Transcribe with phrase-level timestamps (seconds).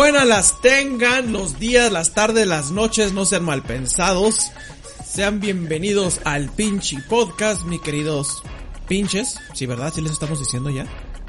[0.00, 4.50] Buenas las tengan los días, las tardes, las noches, no sean mal pensados.
[5.06, 8.42] Sean bienvenidos al Pinchi Podcast, mis queridos
[8.88, 9.38] pinches.
[9.52, 9.92] Sí, ¿verdad?
[9.94, 10.86] Sí les estamos diciendo ya.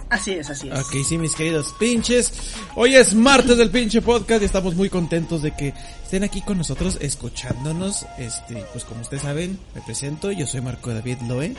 [0.10, 0.80] Así es, así es.
[0.80, 2.32] Ok, sí, mis queridos pinches.
[2.78, 6.58] Hoy es martes del pinche podcast y estamos muy contentos de que estén aquí con
[6.58, 8.06] nosotros escuchándonos.
[8.18, 11.56] Este, pues como ustedes saben, me presento, yo soy Marco David Loe.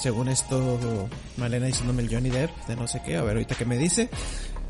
[0.00, 3.66] Según esto, Malena diciéndome el Johnny Depp de no sé qué, a ver ahorita qué
[3.66, 4.08] me dice.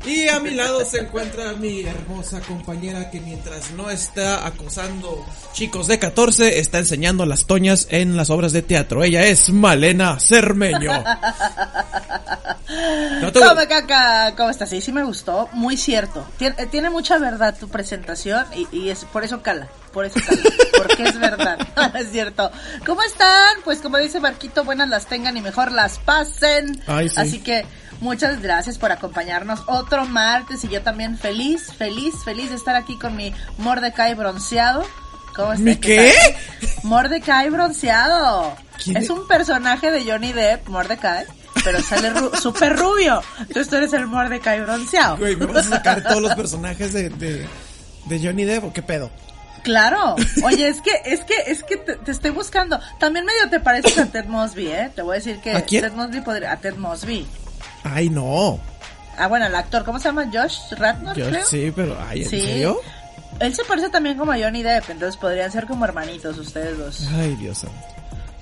[0.05, 5.87] Y a mi lado se encuentra mi hermosa compañera que mientras no está acosando chicos
[5.87, 9.03] de 14, está enseñando las toñas en las obras de teatro.
[9.03, 10.91] Ella es Malena Cermeño.
[13.21, 14.69] No te- Come caca, ¿cómo estás?
[14.69, 16.25] Sí, sí me gustó, muy cierto.
[16.39, 20.41] Eh, Tiene, mucha verdad tu presentación y, y es por eso cala, por eso cala,
[20.77, 21.57] porque es verdad,
[21.99, 22.51] es cierto.
[22.85, 23.57] ¿Cómo están?
[23.63, 26.79] Pues como dice Marquito, buenas las tengan y mejor las pasen.
[26.85, 27.15] Ay, sí.
[27.17, 27.65] Así que
[28.01, 32.97] muchas gracias por acompañarnos otro martes y yo también feliz, feliz, feliz de estar aquí
[32.97, 34.83] con mi Mordecai bronceado.
[35.35, 35.63] ¿Cómo está?
[35.63, 36.11] ¿Mi qué?
[36.83, 38.55] Mordecai bronceado.
[38.83, 41.25] ¿Quién Es un personaje de Johnny Depp, Mordecai,
[41.63, 43.21] pero sale ru- súper rubio.
[43.39, 45.17] Entonces tú eres el Mordecai bronceado.
[45.17, 47.47] Güey, ¿me vas a sacar todos los personajes de, de,
[48.05, 49.11] de Johnny Depp o qué pedo?
[49.63, 50.15] Claro.
[50.43, 52.79] Oye, es que, es que, es que te, te estoy buscando.
[52.99, 54.91] También medio te pareces a Ted Mosby, ¿eh?
[54.95, 55.83] Te voy a decir que ¿A quién?
[55.83, 57.27] Ted Mosby podría, a Ted Mosby.
[57.83, 58.59] Ay, no.
[59.17, 60.25] Ah, bueno, el actor, ¿cómo se llama?
[60.31, 61.45] Josh Ratner, creo.
[61.45, 62.41] sí, pero, ay, ¿en Sí.
[62.41, 62.79] serio?
[63.39, 67.07] Él se parece también como a Johnny Depp, entonces podrían ser como hermanitos ustedes dos.
[67.17, 67.75] Ay, Dios santo.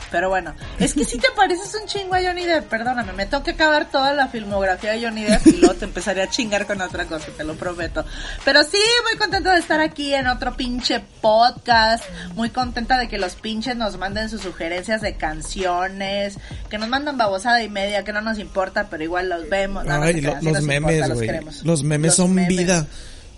[0.09, 3.43] Pero bueno, es que si te pareces un chingo a Johnny Depp, perdóname, me tengo
[3.43, 6.79] que acabar toda la filmografía de Johnny Depp y luego te empezaré a chingar con
[6.81, 8.05] otra cosa, te lo prometo.
[8.45, 8.77] Pero sí,
[9.09, 13.75] muy contenta de estar aquí en otro pinche podcast, muy contenta de que los pinches
[13.75, 16.37] nos manden sus sugerencias de canciones,
[16.69, 19.83] que nos mandan babosada y media, que no nos importa, pero igual los vemos.
[19.85, 21.27] No, Ay, lo- sí los memes, importa, los güey.
[21.27, 21.65] queremos.
[21.65, 22.47] Los memes son memes.
[22.57, 22.87] vida.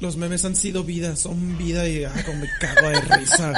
[0.01, 3.51] Los memes han sido vida, son vida y ay, como me cago de risa.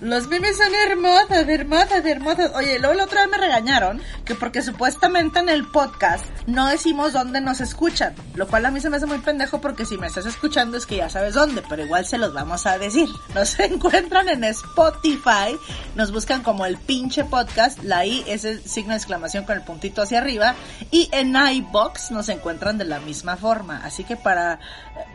[0.00, 2.52] Los memes son hermosas, hermosas, hermosas.
[2.54, 7.12] Oye, luego la otra vez me regañaron que porque supuestamente en el podcast no decimos
[7.12, 8.14] dónde nos escuchan.
[8.34, 10.86] Lo cual a mí se me hace muy pendejo porque si me estás escuchando es
[10.86, 13.10] que ya sabes dónde, pero igual se los vamos a decir.
[13.34, 15.58] Nos encuentran en Spotify,
[15.96, 19.64] nos buscan como el pinche podcast, la I es el signo de exclamación con el
[19.64, 20.54] puntito hacia arriba,
[20.90, 23.82] y en iBox nos encuentran de la misma forma.
[23.84, 24.60] Así que para,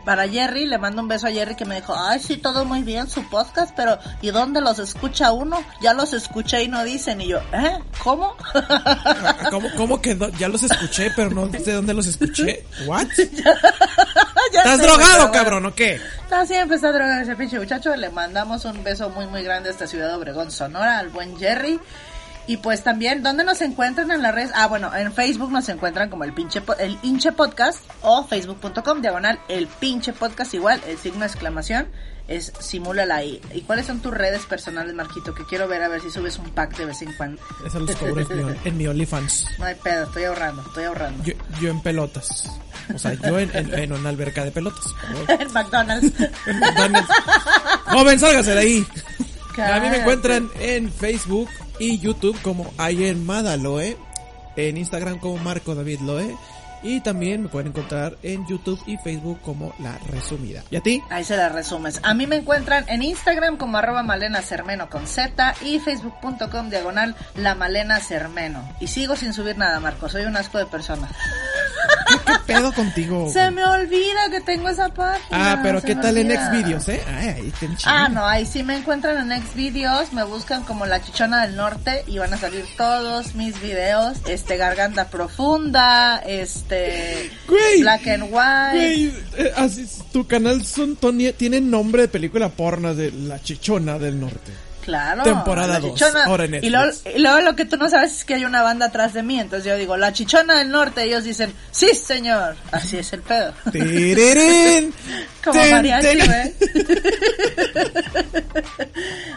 [0.04, 2.84] para Jerry, le mando un beso a Jerry que me dijo, ay, sí, todo muy
[2.84, 5.62] bien su podcast, pero ¿y dónde los escucha uno?
[5.80, 7.20] Ya los escuché y no dicen.
[7.20, 7.78] Y yo, ¿eh?
[8.02, 8.36] ¿Cómo?
[9.50, 10.28] ¿Cómo, cómo que no?
[10.30, 12.64] ya los escuché, pero no sé dónde los escuché?
[12.86, 13.06] ¿What?
[14.52, 16.00] Ya ¿Estás sé, drogado, cabrón, o qué?
[16.22, 17.94] Está siempre está drogado ese pinche muchacho.
[17.96, 21.36] Le mandamos un beso muy, muy grande a esta ciudad de Obregón, Sonora, al buen
[21.36, 21.80] Jerry.
[22.46, 24.50] Y pues también, ¿dónde nos encuentran en las redes?
[24.54, 29.40] Ah, bueno, en Facebook nos encuentran como el pinche, el hinche podcast o facebook.com diagonal
[29.48, 31.88] el pinche podcast igual, el signo de exclamación
[32.28, 33.40] es simúlala ahí.
[33.54, 35.32] ¿Y cuáles son tus redes personales, Marquito?
[35.34, 37.40] Que quiero ver a ver si subes un pack de vez en cuando.
[37.64, 39.46] Eso los cobro en mi, en mi OnlyFans.
[39.58, 41.22] No hay pedo, estoy ahorrando, estoy ahorrando.
[41.24, 42.50] Yo, yo en pelotas.
[42.92, 44.86] O sea, yo en, en, en una alberca de pelotas.
[45.28, 46.12] en McDonald's.
[46.46, 47.08] En McDonald's.
[47.86, 48.86] Joven, sálgase de ahí.
[48.88, 49.96] A mí me Cállate.
[50.00, 51.48] encuentran en Facebook
[51.78, 53.96] y YouTube como Ayer Madaloe,
[54.56, 56.36] en Instagram como Marco David Loe
[56.82, 60.62] y también me pueden encontrar en YouTube y Facebook como La Resumida.
[60.70, 61.02] ¿Y a ti?
[61.10, 62.00] Ahí se las resumes.
[62.02, 67.16] A mí me encuentran en Instagram como arroba malena cermeno con Z y facebook.com diagonal
[67.34, 68.62] la malena cermeno.
[68.80, 70.08] Y sigo sin subir nada, Marco.
[70.08, 71.08] Soy un asco de persona.
[72.46, 73.30] Pedo contigo?
[73.32, 75.26] Se me olvida que tengo esa página.
[75.30, 76.50] Ah, pero ¿qué tal en olvida.
[76.50, 77.02] Xvideos, eh?
[77.06, 81.02] Ay, ahí te Ah, no, ahí sí me encuentran en Xvideos, me buscan como la
[81.02, 87.80] chichona del norte y van a salir todos mis videos, este, garganta profunda, este, Güey.
[87.80, 88.72] black and white.
[88.72, 89.04] Güey,
[89.38, 90.96] eh, así, tu canal son,
[91.36, 94.52] tiene nombre de película porno de La Chichona del Norte.
[94.86, 95.24] Claro.
[95.24, 96.24] Temporada la dos, chichona.
[96.26, 98.62] ahora en y, luego, y luego lo que tú no sabes es que hay una
[98.62, 102.54] banda atrás de mí, entonces yo digo, la chichona del norte, ellos dicen, sí señor,
[102.70, 103.52] así es el pedo.
[105.44, 106.54] Como mariachi, güey.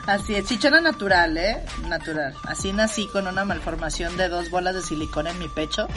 [0.08, 1.64] Así es, chichona natural, ¿eh?
[1.88, 2.34] Natural.
[2.48, 5.88] Así nací con una malformación de dos bolas de silicón en mi pecho.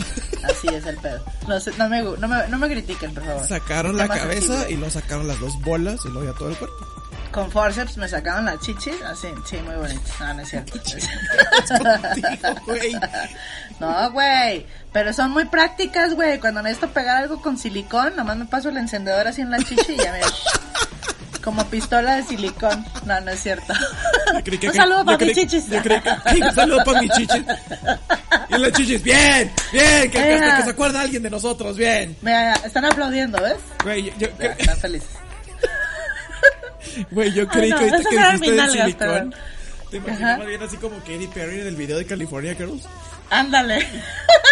[0.45, 1.25] Así es el pedo.
[1.49, 3.47] No, sé, no, me, no, me, no me critiquen, por favor.
[3.47, 4.71] Sacaron la cabeza sensible.
[4.71, 7.02] y luego sacaron las dos bolas y luego ya todo el cuerpo.
[7.33, 10.03] Con forceps me sacaron las chichis, así, sí, muy bonito.
[10.21, 10.79] No, no es cierto.
[12.67, 12.93] Güey.
[13.81, 14.67] No, güey.
[14.93, 16.39] Pero son muy prácticas, güey.
[16.39, 19.93] Cuando necesito pegar algo con silicón, nomás me paso el encendedor así en la chichi
[19.93, 20.21] y ya me...
[21.43, 22.85] Como pistola de silicón.
[23.05, 23.73] No, no es cierto.
[24.45, 25.65] Que- Un saludo para mis chichis.
[25.65, 27.43] que- un saludo para mis chichis.
[28.51, 30.57] Y las chichis, bien, bien, que, que, Ea.
[30.59, 32.17] que se acuerda alguien de nosotros, bien.
[32.23, 33.57] Me están aplaudiendo, ¿ves?
[33.83, 34.29] Güey, yo, yo-
[34.59, 35.09] están felices.
[37.11, 39.31] Güey, yo creí no, que ahorita que dijiste del silicón, pero-
[39.91, 40.45] te imaginaba Ajá.
[40.45, 42.83] bien así como Katy Perry en el video de California Girls.
[43.31, 43.87] Ándale.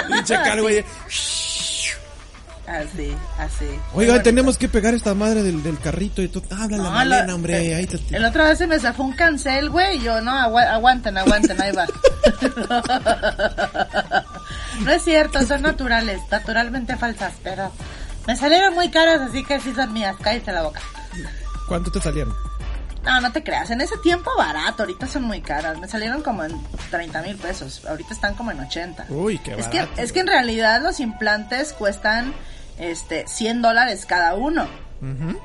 [0.09, 0.85] Pinche güey.
[2.67, 3.67] Así, así.
[3.95, 6.45] Oiga, tenemos que pegar esta madre del, del carrito y todo.
[6.57, 7.73] Habla la No, Malena, hombre.
[7.73, 9.97] eh, Ahí te, El otro vez se me zafó un cancel, güey.
[9.97, 11.87] y Yo, no, agua- aguanten, aguanten, ahí va.
[14.83, 17.73] no es cierto, son naturales, naturalmente falsas, pero
[18.29, 20.15] me salieron muy caras, así que sí son mías.
[20.23, 20.81] Cállate la boca.
[21.71, 22.35] ¿Cuánto te salieron?
[23.05, 23.71] No, no te creas.
[23.71, 25.79] En ese tiempo barato, ahorita son muy caras.
[25.79, 27.85] Me salieron como en 30 mil pesos.
[27.87, 29.07] Ahorita están como en 80.
[29.09, 29.95] Uy, qué es barato.
[29.95, 32.35] que, es que en realidad los implantes cuestan
[32.77, 34.67] este 100 dólares cada uno.
[35.01, 35.41] Ujú.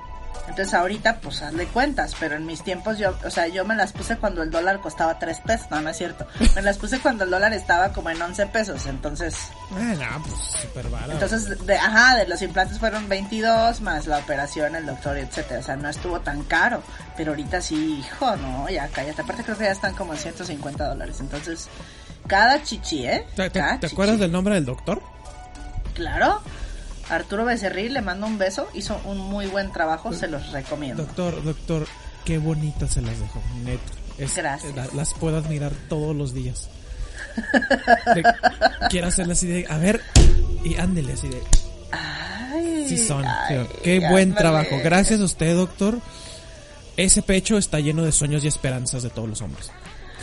[0.47, 3.91] Entonces ahorita pues hazle cuentas, pero en mis tiempos yo, o sea, yo me las
[3.93, 6.27] puse cuando el dólar costaba 3 pesos, no, no es cierto.
[6.55, 9.35] Me las puse cuando el dólar estaba como en 11 pesos, entonces,
[9.71, 11.11] Ah, no, pues súper barato.
[11.13, 15.63] entonces, de, ajá, de los implantes fueron 22 más la operación, el doctor, etcétera, o
[15.63, 16.83] sea, no estuvo tan caro,
[17.17, 20.87] pero ahorita sí, hijo, no, ya cállate, aparte creo que ya están como en 150
[20.87, 21.67] dólares, entonces,
[22.27, 23.25] cada chichi, ¿eh?
[23.35, 25.01] ¿Te, acuerdas del nombre del doctor?
[25.93, 26.41] Claro.
[27.09, 31.03] Arturo Becerril, le mando un beso, hizo un muy buen trabajo, se los recomiendo.
[31.03, 31.87] Doctor, doctor,
[32.25, 33.81] qué bonitas se las dejo, neta.
[34.17, 34.75] Es- Gracias.
[34.75, 36.69] la- las puedo admirar todos los días.
[38.15, 38.23] De-
[38.89, 40.01] quiero hacerlas así de, a ver,
[40.63, 41.41] y ándele así de,
[41.91, 43.25] Ay, sí son.
[43.25, 43.67] ay.
[43.83, 44.33] Qué buen ándale.
[44.35, 44.77] trabajo.
[44.83, 45.99] Gracias a usted, doctor.
[46.97, 49.69] Ese pecho está lleno de sueños y esperanzas de todos los hombres.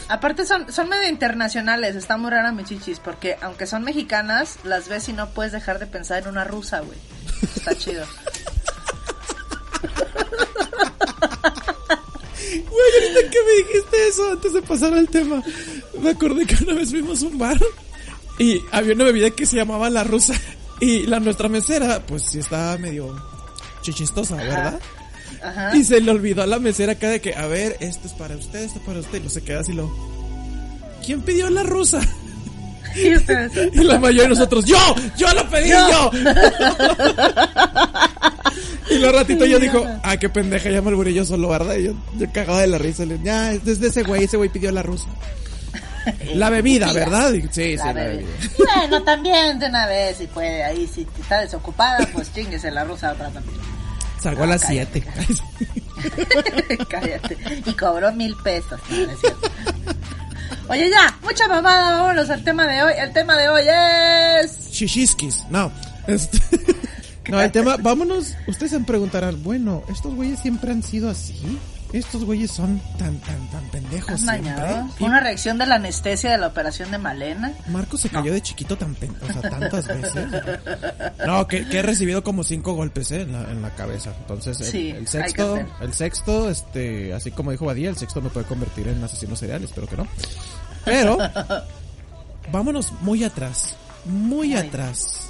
[0.08, 4.88] Aparte son, son medio internacionales, está muy rara mi chichis, porque aunque son mexicanas, las
[4.88, 6.98] ves y no puedes dejar de pensar en una rusa, güey.
[7.56, 8.04] Está chido.
[12.52, 15.42] Güey, ahorita que me dijiste eso antes de pasar al tema,
[16.00, 17.58] me acordé que una vez fuimos a un bar
[18.38, 20.34] y había una bebida que se llamaba la rusa
[20.80, 23.14] y la nuestra mesera, pues sí estaba medio
[23.82, 24.76] chichistosa, ¿verdad?
[24.76, 25.01] Ajá.
[25.74, 28.36] Y se le olvidó a la mesera acá de que, a ver, esto es para
[28.36, 29.92] usted, esto es para usted, y no se queda así lo...
[31.04, 32.00] ¿Quién pidió la rusa?
[32.94, 33.08] Y
[33.84, 34.76] la mayoría de nosotros, ¡yo!
[35.16, 36.10] ¡Yo lo pedí, yo!
[38.90, 41.76] y lo ratito yo dijo, ah, qué pendeja, ya me alburé yo solo, ¿verdad?
[41.76, 44.50] Y yo, yo cagaba de la risa, le, ya, es desde ese güey, ese güey
[44.50, 45.06] pidió la rusa.
[46.34, 47.32] La bebida, ¿verdad?
[47.32, 48.28] Sí, sí, la bebida.
[48.58, 53.12] Bueno, también de una vez, si puede, ahí si está desocupada, pues chinguese la rusa
[53.12, 53.56] otra también.
[54.22, 55.02] Salgo a las cállate,
[55.98, 56.86] 7.
[56.88, 57.36] Cállate.
[57.66, 58.80] Y cobró mil pesos.
[58.88, 59.72] no.
[60.68, 62.92] Oye, ya, mucha mamada, vámonos al tema de hoy.
[62.98, 64.70] El tema de hoy es...
[64.70, 65.72] Shishiskis, no.
[66.06, 66.38] Este,
[67.28, 71.58] no, el tema, vámonos, ustedes se preguntarán, bueno, ¿estos güeyes siempre han sido así?
[71.92, 74.52] ¿Estos güeyes son tan, tan, tan pendejos siempre?
[74.96, 77.52] Fue una reacción de la anestesia de la operación de Malena.
[77.68, 80.26] Marco se cayó de chiquito tan pen- o sea, tantas veces.
[81.26, 83.22] No, que, que he recibido como cinco golpes ¿eh?
[83.22, 84.12] en, la, en la cabeza.
[84.20, 88.22] Entonces, el, Sí, el hay sexto, el sexto, este, así como dijo Badía, el sexto
[88.22, 90.06] me puede convertir en asesino serial, espero que no.
[90.86, 91.18] Pero,
[92.52, 94.56] vámonos muy atrás, muy, Muy.
[94.56, 95.28] atrás.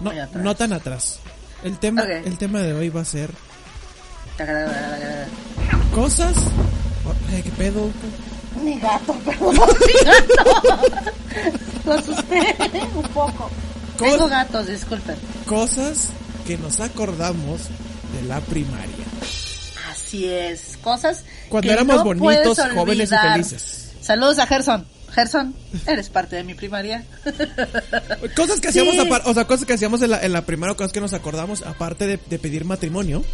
[0.00, 0.42] No, Muy atrás.
[0.44, 1.20] no tan atrás.
[1.62, 3.30] El tema, el tema de hoy va a ser.
[5.94, 6.34] Cosas.
[7.32, 7.90] Ay, qué pedo.
[8.62, 10.80] Mi gato, perdón, mi gato.
[11.84, 12.56] Lo asusté
[12.94, 13.50] un poco.
[13.98, 15.16] Cos- Tengo gatos, disculpen.
[15.46, 16.08] Cosas
[16.46, 17.62] que nos acordamos
[18.14, 18.94] de la primaria.
[19.90, 23.32] Así es, cosas Cuando que éramos no bonitos, puedes jóvenes y olvidar.
[23.32, 23.92] felices.
[24.00, 24.86] Saludos a Gerson.
[25.12, 25.54] Gerson,
[25.86, 27.04] eres parte de mi primaria.
[28.36, 29.00] Cosas que hacíamos, Sí.
[29.00, 31.62] apar- o sea, cosas que hacíamos en la, en la primera cosa que nos acordamos,
[31.62, 33.24] aparte de, de pedir matrimonio.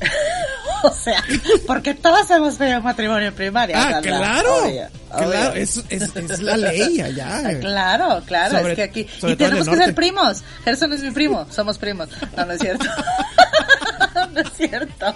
[0.82, 1.22] o sea,
[1.66, 3.76] porque todos hemos pedido matrimonio en primaria.
[3.78, 7.28] Ah, o sea, claro, obvio, claro, es, es, es la ley allá.
[7.44, 9.06] Ah, Claro, claro, Sobre- es que aquí.
[9.22, 10.42] Y tenemos que ser primos.
[10.64, 12.08] Gerson es mi primo, somos primos.
[12.36, 12.84] No, no es cierto.
[14.34, 15.14] no es cierto.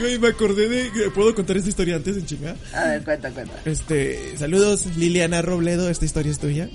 [0.00, 2.54] Güey, me acordé de, ¿puedo contar esta historia antes en chinga?
[2.74, 3.54] A ver, cuenta, cuenta.
[3.64, 6.68] Este, saludos Liliana Robledo, esta historia es tuya.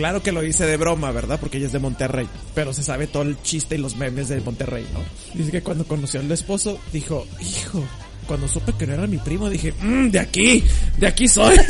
[0.00, 1.38] Claro que lo hice de broma, ¿verdad?
[1.38, 4.40] Porque ella es de Monterrey, pero se sabe todo el chiste y los memes de
[4.40, 5.00] Monterrey, ¿no?
[5.34, 7.84] Dice que cuando conoció al esposo, dijo, hijo,
[8.26, 10.64] cuando supe que no era mi primo, dije, "Mm, de aquí,
[10.96, 11.54] de aquí soy.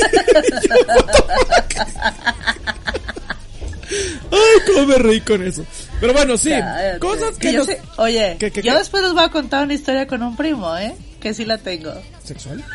[4.30, 5.64] Ay, cómo me reí con eso.
[6.00, 6.52] Pero bueno, sí,
[7.00, 7.66] cosas que, nos...
[7.66, 8.78] sé- Oye, ¿Qué, qué, yo qué?
[8.78, 10.94] después les voy a contar una historia con un primo, ¿eh?
[11.20, 11.92] Que sí la tengo.
[12.22, 12.62] ¿Sexual?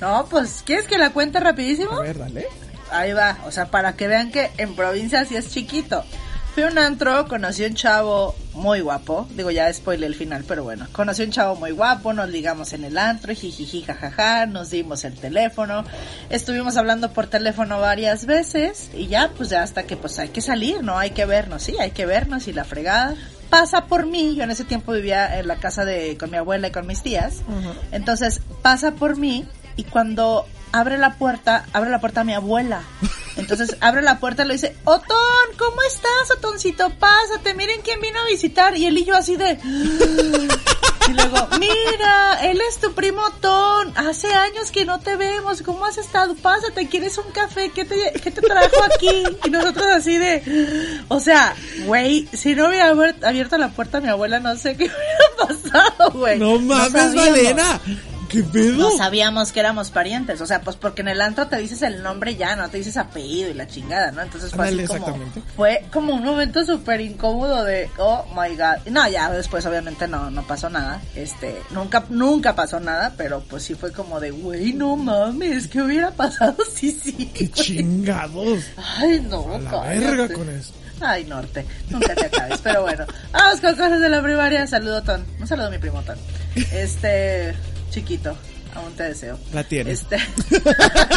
[0.00, 1.92] No, pues, ¿quieres que la cuente rapidísimo?
[1.92, 2.48] A ver, dale.
[2.90, 6.04] Ahí va, o sea, para que vean que en provincia sí es chiquito.
[6.56, 10.42] Fui a un antro, conocí a un chavo muy guapo, digo ya spoilé el final,
[10.48, 14.46] pero bueno, conocí a un chavo muy guapo, nos ligamos en el antro, jijiji, jajaja,
[14.46, 15.84] nos dimos el teléfono,
[16.30, 20.40] estuvimos hablando por teléfono varias veces y ya, pues ya hasta que pues hay que
[20.40, 20.98] salir, ¿no?
[20.98, 23.14] Hay que vernos, sí, hay que vernos y la fregada.
[23.50, 26.68] Pasa por mí, yo en ese tiempo vivía en la casa de con mi abuela
[26.68, 27.42] y con mis tías,
[27.92, 32.82] entonces pasa por mí y cuando abre la puerta, abre la puerta a mi abuela.
[33.36, 35.16] Entonces abre la puerta y le dice, Otón,
[35.58, 36.90] ¿cómo estás, Otoncito?
[36.90, 38.76] Pásate, miren quién vino a visitar.
[38.76, 39.58] Y él y yo así de...
[41.08, 43.92] Y luego, mira, él es tu primo Otón.
[43.96, 45.62] Hace años que no te vemos.
[45.62, 46.34] ¿Cómo has estado?
[46.34, 47.70] Pásate, ¿quieres un café?
[47.72, 49.22] ¿Qué te, qué te trajo aquí?
[49.44, 50.42] Y nosotros así de...
[51.08, 51.54] O sea,
[51.84, 54.84] güey, si no hubiera abier- abierto la puerta a mi abuela, no sé qué
[55.46, 56.40] hubiera pasado, güey.
[56.40, 57.14] No mames.
[57.14, 57.80] Valena.
[58.36, 58.76] ¿Qué pedo?
[58.76, 62.02] No sabíamos que éramos parientes, o sea, pues porque en el antro te dices el
[62.02, 64.20] nombre ya, no te dices apellido y la chingada, ¿no?
[64.20, 65.16] Entonces fue así como,
[65.56, 68.86] fue como un momento súper incómodo de, oh my god.
[68.90, 73.62] No, ya después obviamente no, no pasó nada, este, nunca, nunca pasó nada, pero pues
[73.62, 76.56] sí fue como de, güey, no mames, ¿qué hubiera pasado?
[76.76, 77.30] Sí, sí.
[77.32, 78.64] Qué chingados.
[78.76, 80.74] Ay, no, A la verga con eso.
[81.00, 83.06] Ay, norte, nunca te acabes, pero bueno.
[83.32, 84.66] Vamos con cosas de la primaria.
[84.66, 85.24] Saludo, Ton.
[85.40, 86.18] Un saludo a mi primo, Ton.
[86.72, 87.54] Este,
[87.96, 88.36] chiquito,
[88.74, 89.38] aún te deseo.
[89.54, 90.02] La tienes.
[90.02, 90.18] Este,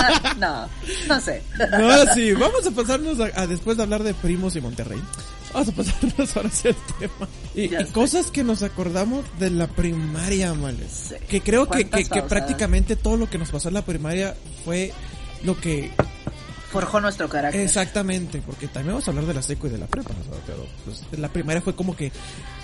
[0.39, 0.69] no,
[1.07, 1.43] no sé.
[1.77, 5.01] No, sí, vamos a pasarnos a, a después de hablar de primos y Monterrey.
[5.53, 7.27] Vamos a pasarnos ahora hacia el tema.
[7.53, 11.09] Y, y cosas que nos acordamos de la primaria, males.
[11.09, 11.15] Sí.
[11.27, 14.35] Que creo que, ¿Cuántas que, que prácticamente todo lo que nos pasó en la primaria
[14.63, 14.93] fue
[15.43, 15.91] lo que
[16.71, 17.61] Forjó nuestro carácter.
[17.61, 20.35] exactamente, porque también vamos a hablar de la seco y de la prepa, ¿no?
[20.45, 22.11] pero pues, la primaria fue como que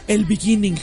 [0.07, 0.77] el beginning,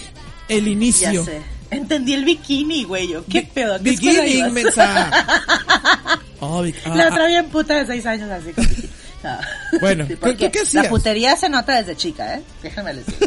[0.48, 1.24] el Ya inicio.
[1.24, 1.42] sé.
[1.70, 3.08] Entendí el bikini, güey.
[3.08, 3.74] yo, ¿Qué Bi- pedo?
[3.76, 4.52] ¿A ¿Qué escuela beginning, ibas?
[4.52, 5.10] mensa.
[6.40, 8.88] Oh, bi- ah, La ah, otra bien puta de seis años así con bikini.
[9.22, 9.38] No.
[9.80, 10.74] Bueno, Sí, ¿tú- qué hacías?
[10.74, 12.42] La putería se nota desde chica, ¿eh?
[12.62, 13.18] Déjenme les digo.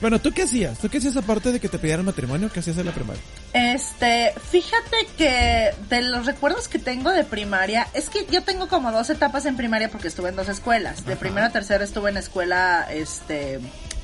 [0.00, 0.78] Bueno, ¿tú qué hacías?
[0.78, 2.50] ¿Tú qué hacías aparte de que te pidieran matrimonio?
[2.52, 3.22] ¿Qué hacías en la primaria?
[3.54, 8.92] Este, fíjate que de los recuerdos que tengo de primaria, es que yo tengo como
[8.92, 11.06] dos etapas en primaria porque estuve en dos escuelas.
[11.06, 13.58] De primero a tercero estuve en escuela, este,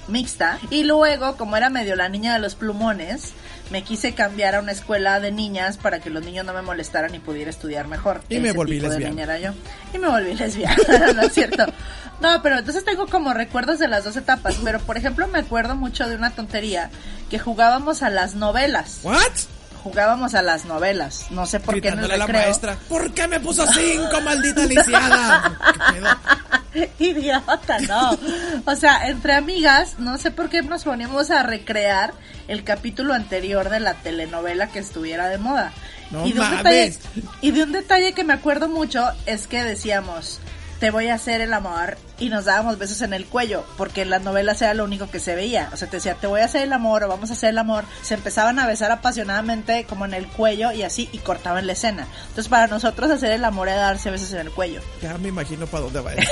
[0.09, 0.59] mixta.
[0.71, 3.33] Y luego, como era medio la niña de los plumones,
[3.71, 7.15] me quise cambiar a una escuela de niñas para que los niños no me molestaran
[7.15, 8.21] y pudiera estudiar mejor.
[8.29, 9.39] Y me volví lesbiana.
[9.39, 9.53] yo.
[9.95, 10.77] Y me volví lesbiana,
[11.15, 11.65] ¿no es cierto?
[12.21, 14.57] No, pero entonces tengo como recuerdos de las dos etapas.
[14.63, 16.91] Pero, por ejemplo, me acuerdo mucho de una tontería
[17.31, 19.17] que jugábamos a las novelas ¿What?
[19.83, 21.27] Jugábamos a las novelas.
[21.31, 24.21] No sé por qué en el Gritándole a la maestra, ¿por qué me puso cinco,
[24.23, 25.59] maldita lisiada?
[26.73, 26.91] ¿Qué?
[26.99, 28.19] Idiota, no.
[28.65, 32.15] O sea, entre amigas, no sé por qué nos poníamos a recrear
[32.49, 35.73] el capítulo anterior de la telenovela que estuviera de moda.
[36.11, 36.63] No y, de mames.
[36.63, 36.99] detalle,
[37.41, 40.41] y de un detalle que me acuerdo mucho es que decíamos,
[40.83, 44.11] te voy a hacer el amor y nos dábamos besos en el cuello, porque en
[44.11, 45.71] las novelas era lo único que se veía.
[45.73, 47.59] O sea, te decía, te voy a hacer el amor o vamos a hacer el
[47.59, 47.85] amor.
[48.03, 52.09] Se empezaban a besar apasionadamente como en el cuello y así y cortaban la escena.
[52.23, 54.81] Entonces para nosotros hacer el amor era darse besos en el cuello.
[55.01, 56.11] Ya me imagino para dónde va.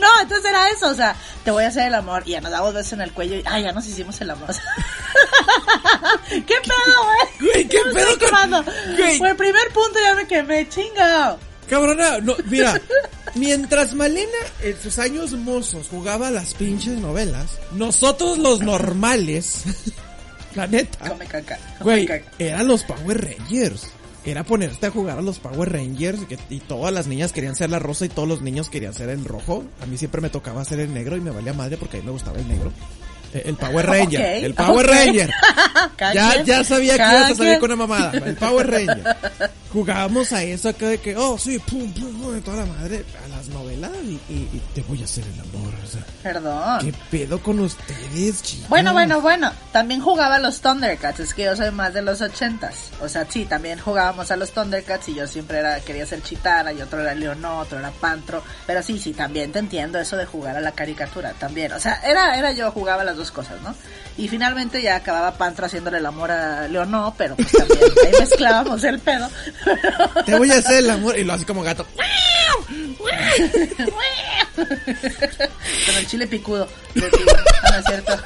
[0.00, 2.50] No, entonces era eso, o sea, te voy a hacer el amor y ya nos
[2.50, 4.48] damos besos en el cuello y ah, ya nos hicimos el amor.
[6.30, 7.52] ¿Qué pedo, güey?
[7.52, 8.64] Güey, ¿qué pedo con-.
[8.96, 9.18] Güey.
[9.18, 11.36] Por el primer punto ya me quemé, chinga.
[11.68, 12.80] Cabrona, no, mira,
[13.34, 14.28] mientras Malena
[14.62, 19.64] en sus años mozos jugaba las pinches novelas, nosotros los normales,
[20.54, 21.56] la neta, Come caca.
[21.78, 22.30] come güey, caca.
[22.38, 23.88] eran los Power Rangers.
[24.26, 27.54] Era ponerte a jugar a los Power Rangers y, que- y todas las niñas querían
[27.56, 29.64] ser la rosa y todos los niños querían ser el rojo.
[29.82, 32.06] A mí siempre me tocaba ser el negro y me valía madre porque a mí
[32.06, 32.72] me gustaba el negro.
[33.34, 34.44] El Power Ranger.
[34.44, 34.86] El Power.
[34.86, 35.30] Ranger.
[36.14, 38.12] Ya, ya sabía que ibas a salir con una mamada.
[38.24, 39.16] El Power Ranger.
[39.72, 43.04] Jugábamos a eso acá de que, oh, sí, pum, pum, pum, de toda la madre,
[43.24, 45.72] a las novelas y, y- y te voy a hacer el amor.
[45.82, 46.78] O sea, Perdón.
[46.80, 48.68] ¿qué pedo con ustedes, chicos?
[48.68, 49.52] Bueno, bueno, bueno.
[49.72, 51.20] También jugaba a los Thundercats.
[51.20, 52.90] Es que yo soy más de los ochentas.
[53.00, 56.72] O sea, sí, también jugábamos a los Thundercats y yo siempre era quería ser Chitara
[56.72, 58.42] y otro era Leonó, otro era Pantro.
[58.66, 61.72] Pero sí, sí, también te entiendo eso de jugar a la caricatura también.
[61.72, 63.74] O sea, era, era yo jugaba las dos cosas, ¿no?
[64.16, 68.82] Y finalmente ya acababa Pantro haciéndole el amor a Leonó, pero pues también ahí mezclábamos
[68.84, 69.28] el pedo.
[70.24, 71.18] Te voy a hacer el amor.
[71.18, 71.84] Y lo hace como gato.
[74.54, 76.68] Con el chile picudo.
[76.94, 77.06] digo.
[77.08, 78.16] No, no es cierto.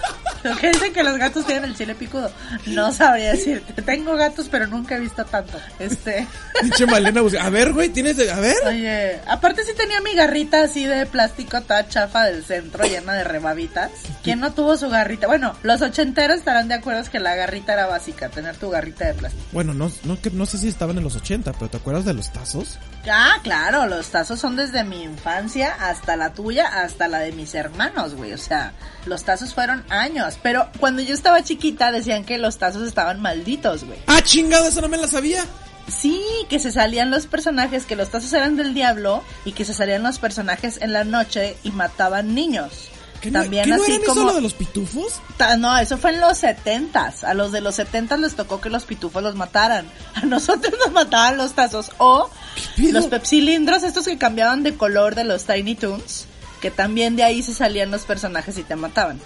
[0.45, 2.31] Lo que dicen que los gatos tienen el chile picudo.
[2.67, 3.83] No sabría decirte.
[3.83, 5.59] Tengo gatos, pero nunca he visto tanto.
[5.81, 6.27] Este.
[6.61, 8.17] Pinche Malena A ver, güey, tienes.
[8.17, 8.55] de- A ver.
[8.67, 13.25] Oye, aparte sí tenía mi garrita así de plástico toda chafa del centro llena de
[13.25, 13.91] rebabitas.
[14.23, 15.27] ¿Quién no tuvo su garrita?
[15.27, 19.15] Bueno, los ochenteros estarán de acuerdo que la garrita era básica, tener tu garrita de
[19.15, 19.45] plástico.
[19.53, 22.15] Bueno, no, no, que- no sé si estaban en los 80, pero ¿te acuerdas de
[22.15, 22.79] los tazos?
[23.11, 27.55] Ah, claro, los tazos son desde mi infancia hasta la tuya, hasta la de mis
[27.55, 28.33] hermanos, güey.
[28.33, 28.73] O sea,
[29.07, 30.39] los tazos fueron años.
[30.43, 33.99] Pero cuando yo estaba chiquita decían que los tazos estaban malditos, güey.
[34.07, 34.69] ¡Ah, chingado!
[34.69, 35.45] Eso no me la sabía.
[35.89, 39.73] Sí, que se salían los personajes, que los tazos eran del diablo y que se
[39.73, 42.91] salían los personajes en la noche y mataban niños.
[43.21, 44.21] ¿Qué no, También ¿qué no así eran como...
[44.21, 45.21] eso lo de los pitufos?
[45.37, 47.25] Ta- No, eso fue en los setentas.
[47.25, 49.87] A los de los setentas les tocó que los pitufos los mataran.
[50.15, 51.91] A nosotros nos mataban los tazos.
[51.99, 52.31] O
[52.77, 56.27] los pepsilindros, estos que cambiaban de color de los Tiny Toons.
[56.61, 59.21] Que también de ahí se salían los personajes y te mataban.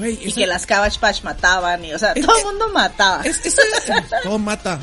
[0.00, 1.84] Y que las Cabbage Patch mataban.
[1.84, 3.22] Y, o sea, Es- todo el mundo mataba.
[3.24, 3.40] Es,
[4.24, 4.80] todo mata.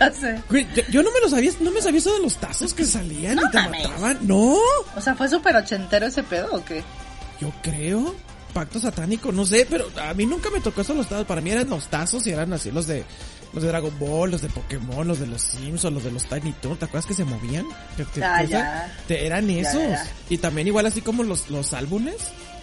[0.00, 0.40] ya sé.
[0.48, 2.84] Güey, yo, yo no me lo sabía, no me sabía eso de los tazos que
[2.84, 3.88] salían No y te mames.
[3.88, 4.18] mataban.
[4.22, 4.56] No,
[4.96, 6.82] O sea, ¿fue súper ochentero ese pedo o qué?
[7.40, 8.14] Yo creo.
[8.52, 11.26] Pacto satánico, no sé, pero a mí nunca me tocó eso los tazos.
[11.26, 13.04] Para mí eran los tazos y eran así los de
[13.52, 16.24] los de Dragon Ball, los de Pokémon, los de los Sims o los de los
[16.24, 16.78] Tiny Toons.
[16.78, 17.66] ¿Te acuerdas que se movían?
[17.96, 18.96] Que- Ah, ya.
[19.08, 19.82] te- eran Ya, esos.
[19.82, 20.06] ya.
[20.28, 22.16] Y también igual así como los, los álbumes,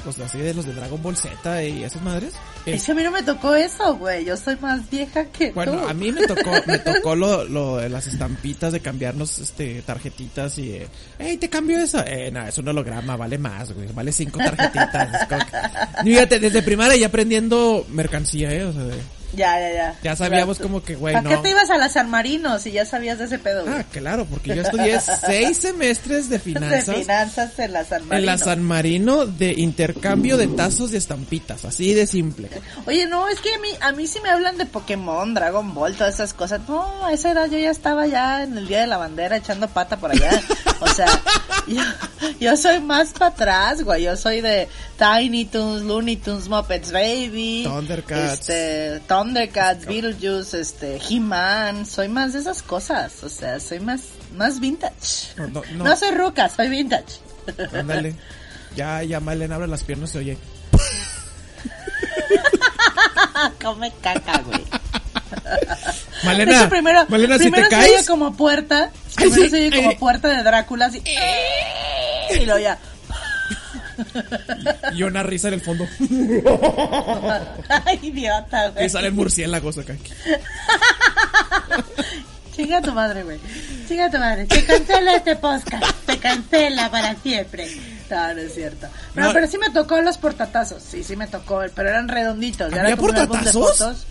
[0.05, 2.34] los de así de los de Dragon Ball Z y esas madres.
[2.65, 4.25] Es que a mí no me tocó eso, güey.
[4.25, 5.88] Yo soy más vieja que Bueno, tú.
[5.88, 10.58] a mí me tocó, me tocó lo, lo de las estampitas de cambiarnos, este, tarjetitas
[10.60, 10.88] y, eh,
[11.20, 12.03] hey, te cambio eso.
[12.05, 15.27] Eh, no, es un holograma, vale más, güey, vale cinco tarjetitas.
[16.03, 19.96] Fíjate, desde primaria ya aprendiendo mercancía, eh, o sea, de- Ya, ya, ya.
[20.04, 21.30] ya sabíamos como que, güey, ¿Para no.
[21.30, 23.76] qué te ibas a la San Marino si ya sabías de ese pedo, güey?
[23.76, 26.96] Ah, claro, porque yo estudié seis semestres de de finanzas.
[26.96, 28.15] finanzas en la San Marino.
[28.17, 32.50] En la San Marino de intercambio de tazos y estampitas, así de simple.
[32.86, 35.96] Oye, no, es que a mí, a mí sí me hablan de Pokémon, Dragon Ball,
[35.96, 36.62] todas esas cosas.
[36.67, 39.67] No, a esa edad yo ya estaba ya en el Día de la Bandera echando
[39.67, 40.41] pata por allá.
[40.80, 41.08] O sea,
[41.67, 41.82] yo,
[42.39, 44.04] yo soy más para atrás, güey.
[44.04, 44.67] Yo soy de
[44.98, 47.63] Tiny Toons, Looney Tunes, Muppets Baby.
[47.65, 48.34] Thundercats.
[48.50, 51.86] Este, Thundercats, Beetlejuice, este, He-Man.
[51.86, 53.23] Soy más de esas cosas.
[53.23, 54.01] O sea, soy más,
[54.36, 55.34] más vintage.
[55.38, 55.84] No, no, no.
[55.86, 57.19] No soy ruca, soy vintage.
[57.73, 58.15] Ándale.
[58.75, 60.38] Ya, ya Malena abre las piernas y oye.
[63.62, 64.63] Come caca, güey.
[66.23, 68.07] Malena, hecho, primero, Malena, si primero te se oye caes.
[68.07, 69.84] como puerta, Ay, primero sí, se oye ay.
[69.84, 71.01] como puerta de Drácula, así,
[72.29, 72.77] y luego ya,
[74.96, 75.86] Y una risa en el fondo.
[77.70, 78.86] ay, idiota, güey.
[78.86, 79.96] Y salen murciélagos acá.
[82.56, 83.40] Chinga tu madre, güey.
[83.88, 84.46] Chinga tu madre.
[84.50, 85.84] Se cancela este podcast.
[86.06, 87.68] Se cancela para siempre.
[88.10, 88.88] No, no es cierto.
[89.16, 89.34] No, No.
[89.34, 90.84] pero sí me tocó los portatazos.
[90.84, 91.62] Sí, sí me tocó.
[91.74, 92.74] Pero eran redonditos.
[92.74, 94.06] ¿Había portatazos?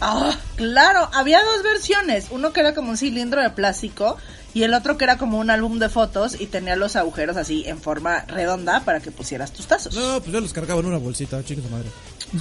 [0.00, 1.08] Ah, claro.
[1.12, 2.26] Había dos versiones.
[2.30, 4.16] Uno que era como un cilindro de plástico.
[4.54, 6.40] Y el otro que era como un álbum de fotos.
[6.40, 9.94] Y tenía los agujeros así en forma redonda para que pusieras tus tazos.
[9.94, 11.88] No, pues yo los cargaba en una bolsita, chicos madre.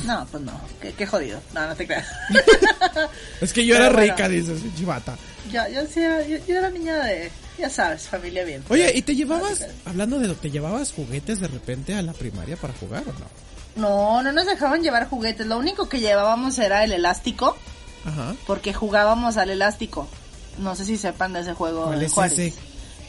[0.06, 0.60] No, pues no.
[0.82, 1.40] Qué, qué jodido.
[1.54, 2.08] No, no te creas.
[3.42, 4.14] Es que yo Pero era bueno.
[4.14, 5.16] rica, dices, chivata.
[5.52, 8.64] yo, yo yo, yo era niña de, ya sabes, familia bien.
[8.70, 12.58] Oye, ¿y te llevabas, hablando de lo, te llevabas juguetes de repente a la primaria
[12.58, 13.28] para jugar o no?
[13.76, 15.46] No, no nos dejaban llevar juguetes.
[15.48, 17.58] Lo único que llevábamos era el elástico,
[18.06, 18.36] Ajá.
[18.48, 20.08] porque jugábamos al elástico.
[20.58, 21.84] No sé si sepan de ese juego.
[21.86, 22.54] ¿Cuál en es ese?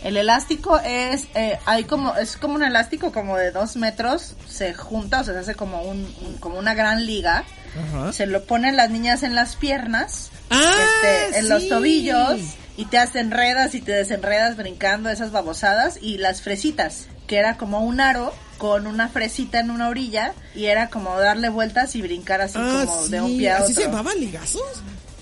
[0.02, 4.74] El elástico es, eh, hay como, es como un elástico como de dos metros, se
[4.74, 7.44] junta, o sea, se hace como un, un- como una gran liga.
[7.88, 8.12] Ajá.
[8.12, 12.40] Se lo ponen las niñas en las piernas, Ah, este, en los tobillos,
[12.76, 17.56] y te hacen enredas y te desenredas brincando esas babosadas, y las fresitas, que era
[17.56, 22.02] como un aro con una fresita en una orilla, y era como darle vueltas y
[22.02, 23.10] brincar así Ah, como sí.
[23.10, 23.64] de un pie a otro.
[23.66, 24.62] ¿Así se llamaban ligazos?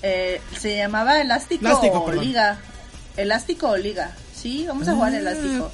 [0.01, 2.25] Eh, se llamaba elástico, Elástico, o perdón.
[2.25, 2.59] liga.
[3.17, 4.11] Elástico o liga.
[4.35, 5.71] Sí, vamos a jugar Ah, elástico.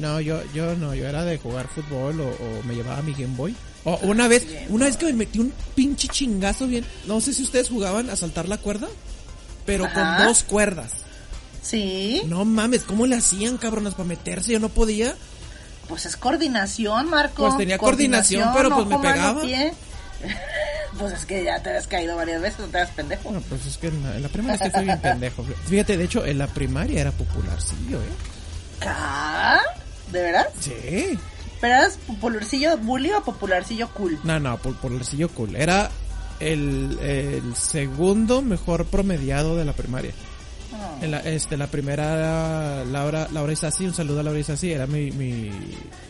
[0.00, 3.36] No, yo, yo no, yo era de jugar fútbol o, o me llevaba mi Game
[3.36, 3.54] Boy
[3.84, 6.84] O una vez, una vez que me metí un pinche chingazo bien.
[7.06, 8.88] No sé si ustedes jugaban a saltar la cuerda,
[9.64, 10.16] pero Ajá.
[10.18, 10.92] con dos cuerdas.
[11.62, 14.52] Sí, No mames, ¿cómo le hacían, cabronas, para meterse?
[14.52, 15.14] Yo no podía.
[15.90, 17.42] Pues es coordinación, Marco.
[17.42, 19.42] Pues tenía coordinación, pero pues me mano, pegaba.
[19.42, 19.74] pie.
[20.98, 23.24] pues es que ya te has caído varias veces, no te das pendejo.
[23.24, 25.44] Bueno, pues es que en la, en la primaria sí fui bien pendejo.
[25.66, 28.86] Fíjate, de hecho, en la primaria era popularcillo, ¿eh?
[30.10, 30.48] ¿De verdad?
[30.60, 31.18] Sí.
[31.60, 34.18] ¿Pero eras popularcillo bully o popularcillo cool?
[34.24, 34.58] No, no,
[35.02, 35.56] sillo cool.
[35.56, 35.90] Era
[36.40, 40.12] el, el segundo mejor promediado de la primaria.
[41.00, 44.86] En la, este, la primera era Laura, Laura Isasi, un saludo a Laura Isasi, era
[44.86, 45.50] mi, mi,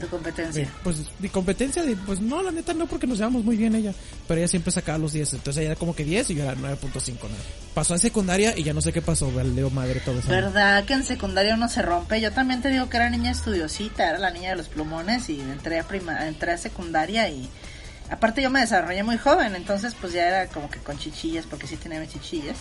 [0.00, 0.64] Tu competencia.
[0.64, 3.74] mi- pues, mi competencia, de, pues no, la neta no, porque nos llevamos muy bien
[3.76, 3.92] ella,
[4.26, 6.54] pero ella siempre sacaba los 10, entonces ella era como que 10 y yo era
[6.56, 7.36] 9.5, ¿no?
[7.72, 10.28] Pasó a secundaria y ya no sé qué pasó, leo madre todo eso.
[10.28, 12.20] ¿Verdad que en secundaria uno se rompe?
[12.20, 15.38] Yo también te digo que era niña estudiosita, era la niña de los plumones y
[15.40, 17.48] entré a, prima, entré a secundaria y
[18.10, 21.68] aparte yo me desarrollé muy joven, entonces pues ya era como que con chichillas, porque
[21.68, 22.56] sí tenía mis chichillas.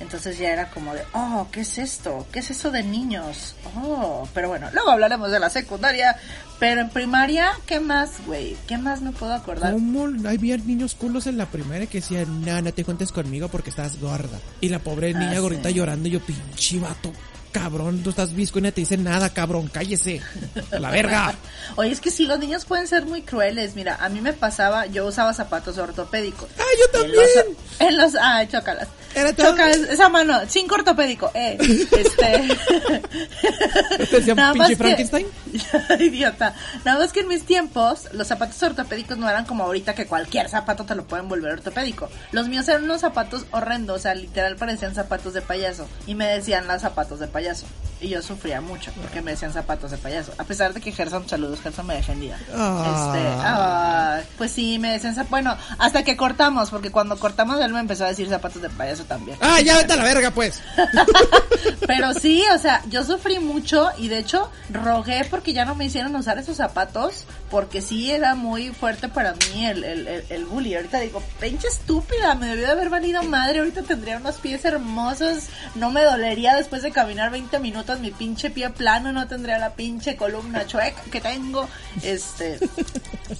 [0.00, 2.26] Entonces ya era como de, oh, ¿qué es esto?
[2.32, 3.54] ¿Qué es eso de niños?
[3.76, 6.16] Oh, pero bueno, luego hablaremos de la secundaria.
[6.60, 8.56] Pero en primaria, ¿qué más, güey?
[8.66, 9.72] ¿Qué más me puedo acordar?
[9.72, 13.70] ¿Cómo había niños culos en la primaria que decían, no, no te cuentes conmigo porque
[13.70, 14.38] estás gorda?
[14.60, 15.74] Y la pobre niña Ah, gordita sí.
[15.76, 17.12] llorando y yo, pinche vato,
[17.52, 20.20] cabrón, tú estás visco y no te dice nada, cabrón, cállese,
[20.72, 21.32] a la verga.
[21.76, 23.76] Oye, es que sí, los niños pueden ser muy crueles.
[23.76, 26.48] Mira, a mí me pasaba, yo usaba zapatos ortopédicos.
[26.58, 27.56] ¡Ah, yo En los, también!
[27.80, 28.88] en los, ah, chócalas.
[29.14, 31.56] Era todo- Chócalas, esa mano, cinco ortopédico, eh.
[31.60, 32.48] Este.
[34.10, 35.26] ¿Te decían Nada pinche que- Frankenstein?
[36.00, 36.54] Idiota.
[36.84, 40.48] Nada más que en mis tiempos, los zapatos ortopédicos no eran como ahorita que cualquier
[40.48, 42.08] zapato te lo pueden volver ortopédico.
[42.32, 45.86] Los míos eran unos zapatos horrendos, o sea, literal parecían zapatos de payaso.
[46.06, 47.66] Y me decían las zapatos de payaso.
[48.00, 50.32] Y yo sufría mucho porque me decían zapatos de payaso.
[50.38, 52.38] A pesar de que Gerson, saludos, Gerson me defendía.
[52.54, 53.12] Ah.
[53.12, 57.72] Este, ah, pues sí, me decían, zap- bueno, hasta que cortamos, porque cuando cortamos él
[57.72, 59.38] me empezó a decir zapatos de payaso también.
[59.40, 60.60] ¡Ah, ya vete a la verga, pues!
[61.86, 65.86] Pero sí, o sea, yo sufrí mucho y de hecho rogué porque ya no me
[65.86, 70.44] hicieron usar esos zapatos porque sí era muy fuerte para mí el, el, el, el
[70.44, 70.74] bully.
[70.74, 75.44] Ahorita digo, pinche estúpida, me debió de haber valido madre, ahorita tendría unos pies hermosos,
[75.74, 79.74] no me dolería después de caminar 20 minutos mi pinche pie plano, no tendría la
[79.74, 81.68] pinche columna chueca que tengo.
[82.02, 82.58] Este,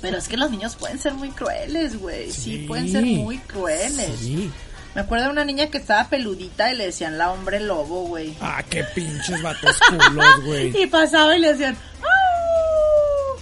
[0.01, 4.18] pero es que los niños pueden ser muy crueles, güey, sí, pueden ser muy crueles.
[4.18, 4.51] Sí.
[4.94, 8.35] Me acuerdo de una niña que estaba peludita y le decían la hombre lobo, güey.
[8.40, 10.77] Ah, qué pinches vatos culos, güey.
[10.83, 11.77] Y pasaba y le decían.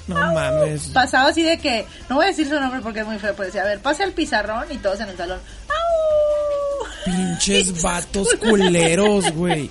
[0.06, 0.34] No ¡Au!
[0.34, 0.88] mames.
[0.88, 3.46] Pasaba así de que, no voy a decir su nombre porque es muy feo, pero
[3.46, 6.86] decía, a ver, pase al pizarrón y todos en el salón, ¡Au!
[7.04, 9.68] Pinches vatos culeros, güey.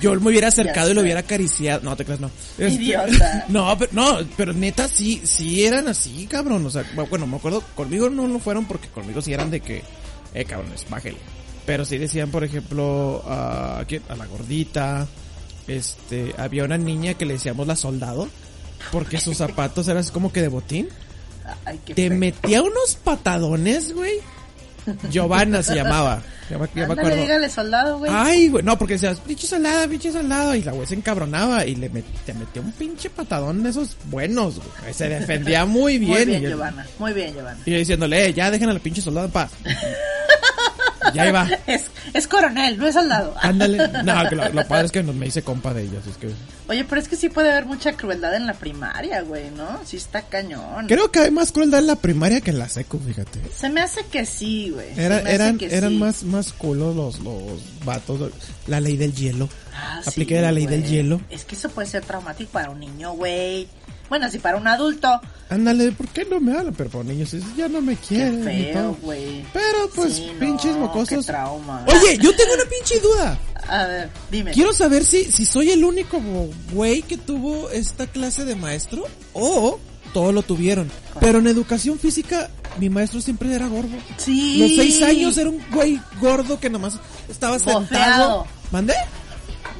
[0.00, 1.80] Yo me hubiera acercado y lo hubiera acariciado.
[1.82, 2.30] No, te creas, no.
[2.56, 3.46] Este, Idiota.
[3.48, 6.64] No, pero, no, pero neta sí, sí eran así, cabrón.
[6.64, 9.82] O sea, bueno, me acuerdo, conmigo no lo fueron porque conmigo sí eran de que,
[10.40, 11.16] eh, cabrones, bájale.
[11.66, 14.02] Pero sí decían, por ejemplo, a, ¿quién?
[14.08, 15.06] a la gordita.
[15.66, 18.28] Este, había una niña que le decíamos la soldado.
[18.92, 20.88] Porque sus zapatos eran así como que de botín.
[21.64, 22.16] Ay, qué Te feo.
[22.18, 24.20] metía unos patadones, güey.
[25.10, 26.22] Giovanna se llamaba.
[26.50, 27.20] Ya me, ya me Ándale, acuerdo.
[27.22, 28.10] dígale soldado, güey.
[28.14, 30.54] Ay, güey, no, porque decías, pinche soldado, pinche soldado.
[30.54, 33.96] Y la güey se encabronaba y le met- te metió un pinche patadón de esos
[34.06, 34.94] buenos, güey.
[34.94, 36.10] Se defendía muy bien.
[36.12, 36.86] muy bien, y, yo, Giovanna.
[36.98, 37.60] Muy bien, Giovanna.
[37.66, 39.50] y yo diciéndole, eh, ya dejen a la pinche soldado en paz.
[41.14, 41.48] ya iba.
[41.66, 43.34] Es, es coronel, no es soldado.
[43.40, 43.88] Ándale.
[44.04, 46.06] No, lo, lo padre es que nos me hice compa de ellos.
[46.06, 46.32] Es que
[46.68, 49.80] Oye, pero es que sí puede haber mucha crueldad en la primaria, güey, ¿no?
[49.86, 50.86] Sí está cañón.
[50.86, 53.40] creo que hay más crueldad en la primaria que en la secu, fíjate.
[53.56, 54.88] Se me hace que sí, güey.
[54.98, 55.96] Era, eran eran sí.
[55.96, 58.30] más, más culos los, los vatos.
[58.66, 59.48] La ley del hielo.
[59.74, 60.80] Ah, Apliqué sí, la ley güey.
[60.80, 61.20] del hielo.
[61.30, 63.66] Es que eso puede ser traumático para un niño, güey.
[64.08, 66.74] Bueno, si para un adulto, Ándale, ¿por qué no me hablan?
[66.74, 68.40] Pero por niños es, ya no me qué quieren.
[68.42, 69.44] y feo, güey.
[69.52, 71.26] Pero pues, Sí, no, pinches qué mocosos.
[71.26, 71.84] trauma.
[71.86, 73.38] Oye, yo tengo una pinche duda.
[73.68, 74.50] A ver, dime.
[74.52, 76.20] Quiero saber si, si soy el único
[76.72, 79.78] güey que tuvo esta clase de maestro o
[80.12, 80.90] todos lo tuvieron.
[81.20, 83.96] Pero en educación física, mi maestro siempre era gordo.
[84.18, 84.58] Sí.
[84.58, 88.46] Los seis años era un güey gordo que nomás estaba sentado.
[88.70, 88.94] ¿Mandé?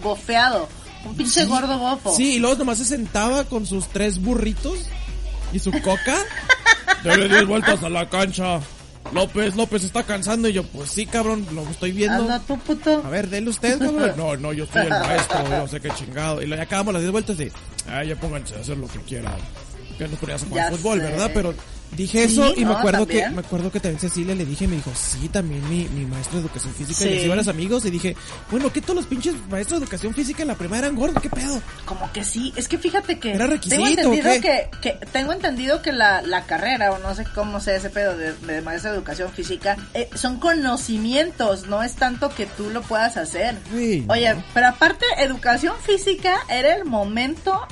[0.03, 0.69] Bofeado.
[1.05, 1.47] Un pinche Sí.
[1.49, 2.15] gordo bofo.
[2.15, 4.79] Sí, y luego nomás se sentaba con sus tres burritos
[5.53, 6.17] y su coca.
[7.05, 8.61] Dale 10 vueltas a la cancha.
[9.13, 10.49] López, López está cansando.
[10.49, 12.23] Y yo, pues sí, cabrón, lo estoy viendo.
[12.23, 13.03] Anda tú, puto.
[13.05, 14.13] A ver, dele usted, cabrón.
[14.17, 16.43] No, no, yo soy el maestro, yo sé qué chingado.
[16.43, 17.53] Y ya acabamos las 10 vueltas de,
[17.89, 19.35] ah, ya pónganse a hacer lo que quieran.
[19.99, 21.05] Que nos poníamos a jugar Ya fútbol, sé.
[21.07, 21.31] ¿verdad?
[21.35, 21.55] Pero
[21.93, 22.79] dije Sí, eso y me ¿no?
[22.79, 26.05] acuerdo que me acuerdo que también Cecilia le dije, me dijo, sí, también mi, mi
[26.05, 28.15] maestro de educación física y les iba a los amigos y dije,
[28.51, 31.31] bueno, que todos los pinches maestros de educación física en la primaria eran gordos, ¿qué
[31.31, 31.61] pedo?
[31.87, 34.41] Como que sí, es que fíjate que ¿Era requisito tengo entendido o qué?
[34.83, 38.17] que, que tengo entendido que la, la carrera o no sé cómo sea ese pedo
[38.19, 42.83] de, de maestro de educación física eh, son conocimientos, no es tanto que tú lo
[42.83, 43.57] puedas hacer.
[43.75, 44.45] Sí, Oye, no.
[44.53, 47.67] pero aparte educación física era el momento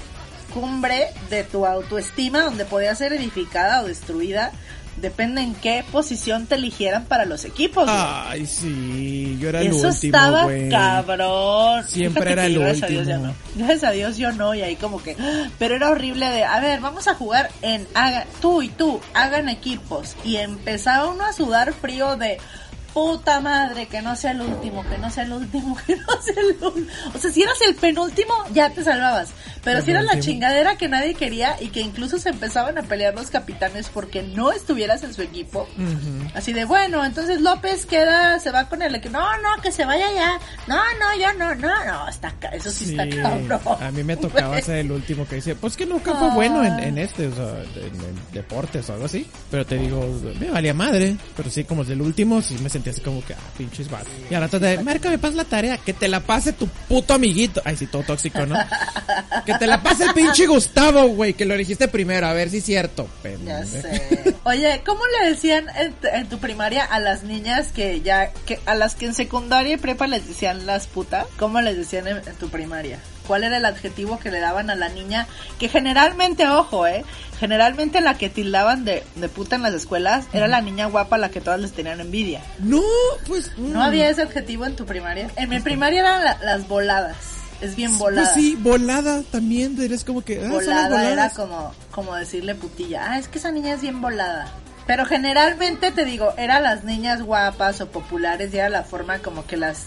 [0.61, 4.53] cumbre de tu autoestima donde podía ser edificada o destruida.
[4.97, 7.85] Depende en qué posición te eligieran para los equipos.
[7.85, 7.97] güey.
[7.99, 10.71] Ay, sí, yo era el Eso último, estaba güey.
[10.71, 11.85] cabrón.
[11.87, 13.35] Siempre Fíjate era el gracias a Dios ya último.
[13.57, 13.65] no.
[13.67, 15.15] Gracias a Dios yo no, y ahí como que...
[15.59, 17.87] Pero era horrible de, a ver, vamos a jugar en...
[17.93, 20.17] Haga, tú y tú, hagan equipos.
[20.25, 22.39] Y empezaba uno a sudar frío de...
[22.97, 26.35] Puta madre, que no sea el último, que no sea el último, que no sea
[26.43, 26.87] el último.
[27.15, 29.29] O sea, si eras el penúltimo, ya te salvabas.
[29.63, 32.85] Pero El si eras la chingadera que nadie quería y que incluso se empezaban a
[32.85, 35.69] pelear los capitanes porque no estuvieras en su equipo.
[36.35, 39.13] Así de, bueno, entonces López queda, se va con el equipo.
[39.19, 40.39] No, no, que se vaya ya.
[40.67, 43.61] No, no, yo no, no, no, está, eso sí, está cabrón.
[43.79, 46.35] a mí me tocaba ser el último que dice, pues que nunca fue Ah.
[46.35, 49.27] bueno en, en este, o sea, en, en deportes o algo así.
[49.51, 50.01] Pero te digo,
[50.41, 51.15] me valía madre.
[51.37, 54.13] Pero sí, como es el último, sí me sentía así como que, ah, pinches vatos.
[54.31, 57.15] Y ahora te de, Marca, me pasas la tarea, que te la pase tu puto
[57.15, 57.61] amiguito.
[57.65, 58.57] Ay, sí, todo tóxico, ¿no?
[59.45, 62.59] que te la pase el pinche Gustavo, güey, que lo elegiste primero, a ver si
[62.59, 63.09] es cierto.
[63.45, 64.35] Ya sé.
[64.45, 68.75] Oye, ¿cómo le decían en, en tu primaria a las niñas que ya, que a
[68.75, 71.27] las que en secundaria y prepa les decían las putas?
[71.39, 72.99] ¿Cómo les decían en, en tu primaria?
[73.27, 75.27] ¿Cuál era el adjetivo que le daban a la niña?
[75.59, 77.05] Que generalmente, ojo, eh,
[77.39, 81.19] generalmente la que tildaban de, de puta en las escuelas era la niña guapa a
[81.19, 82.41] la que todas les tenían envidia.
[82.59, 82.83] No,
[83.27, 83.57] pues...
[83.59, 83.83] ¿No mm.
[83.83, 85.31] había ese adjetivo en tu primaria?
[85.37, 87.17] En mi primaria eran la- las voladas.
[87.61, 88.31] Es bien volada.
[88.33, 90.45] Pues sí, volada también, eres como que...
[90.45, 93.11] Ah, volada era como, como decirle putilla.
[93.11, 94.53] Ah, es que esa niña es bien volada.
[94.87, 99.47] Pero generalmente te digo, eran las niñas guapas o populares y era la forma como
[99.47, 99.85] que las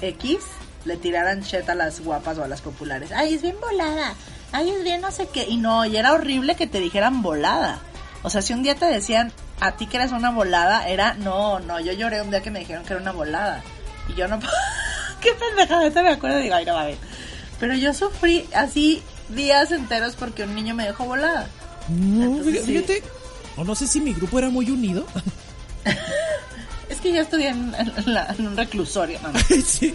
[0.00, 0.38] X
[0.84, 3.10] le tiraran shit a las guapas o a las populares.
[3.12, 4.14] Ay, es bien volada.
[4.52, 5.44] Ay, es bien no sé qué.
[5.48, 7.80] Y no, y era horrible que te dijeran volada.
[8.22, 11.58] O sea, si un día te decían a ti que eres una volada, era no,
[11.60, 11.78] no.
[11.80, 13.62] Yo lloré un día que me dijeron que era una volada.
[14.08, 14.38] Y yo no.
[15.20, 16.96] qué pendejada, ahorita me acuerdo y digo, ay, no mames.
[17.60, 21.48] Pero yo sufrí así días enteros porque un niño me dejó volada.
[21.88, 22.72] No, Entonces, sí.
[22.72, 23.02] fíjate,
[23.56, 25.04] o no sé si mi grupo era muy unido.
[26.88, 29.20] Es que yo estudié en, en la- en un reclusorio.
[29.22, 29.30] no.
[29.64, 29.94] sí.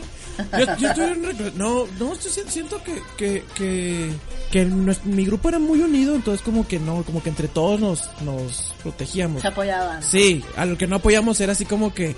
[0.58, 4.12] Yo, yo estoy en No, no, siento que, que, que,
[4.52, 4.65] que
[5.06, 8.74] mi grupo era muy unido, entonces como que no, como que entre todos nos, nos
[8.82, 9.41] protegíamos.
[9.41, 10.02] Se apoyaban.
[10.04, 12.15] Sí, a lo que no apoyamos era así como que,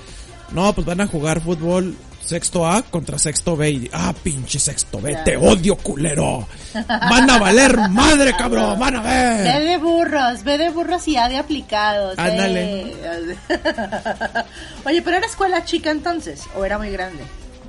[0.52, 5.00] no, pues van a jugar fútbol sexto A contra sexto B y, ah, pinche sexto
[5.00, 5.24] B, Ya.
[5.24, 6.48] te odio, culero.
[6.88, 9.64] Van a valer madre, cabrón, van a Ve ver.
[9.64, 12.18] de burros, ve de burros y A de aplicados.
[12.18, 12.82] Ándale.
[12.82, 13.36] eh.
[14.86, 17.24] Oye, pero era escuela chica entonces, o era muy grande.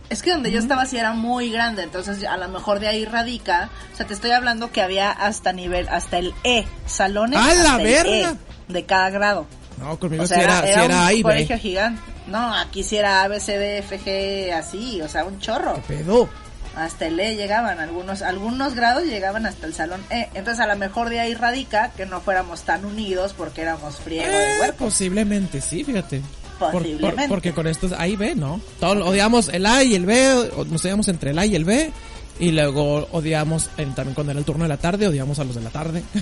[0.09, 3.05] Es que donde yo estaba sí era muy grande, entonces a lo mejor de ahí
[3.05, 3.71] radica.
[3.92, 7.40] O sea, te estoy hablando que había hasta nivel, hasta el E, salones.
[7.40, 8.31] ¡A la el verga!
[8.31, 9.47] E de cada grado.
[9.79, 12.01] No, conmigo O era, un A y colegio gigante.
[12.29, 15.75] No, aquí sí era A, B, C, D, F, G, así, o sea, un chorro.
[15.87, 16.29] Pedo.
[16.77, 20.29] Hasta el E llegaban, algunos, algunos grados llegaban hasta el salón E.
[20.35, 24.31] Entonces a lo mejor de ahí radica que no fuéramos tan unidos porque éramos friego
[24.31, 24.85] de Eh, huerco.
[24.85, 26.21] posiblemente, sí, fíjate.
[26.59, 27.29] Por- por- Posiblemente.
[27.29, 28.61] porque con estos A y B, ¿no?
[28.81, 31.90] Todos odiamos el A y el B, nos odiamos entre el A y el B.
[32.38, 35.62] Y luego odiamos, también cuando era el turno de la tarde, odiamos a los de
[35.62, 36.03] la tarde.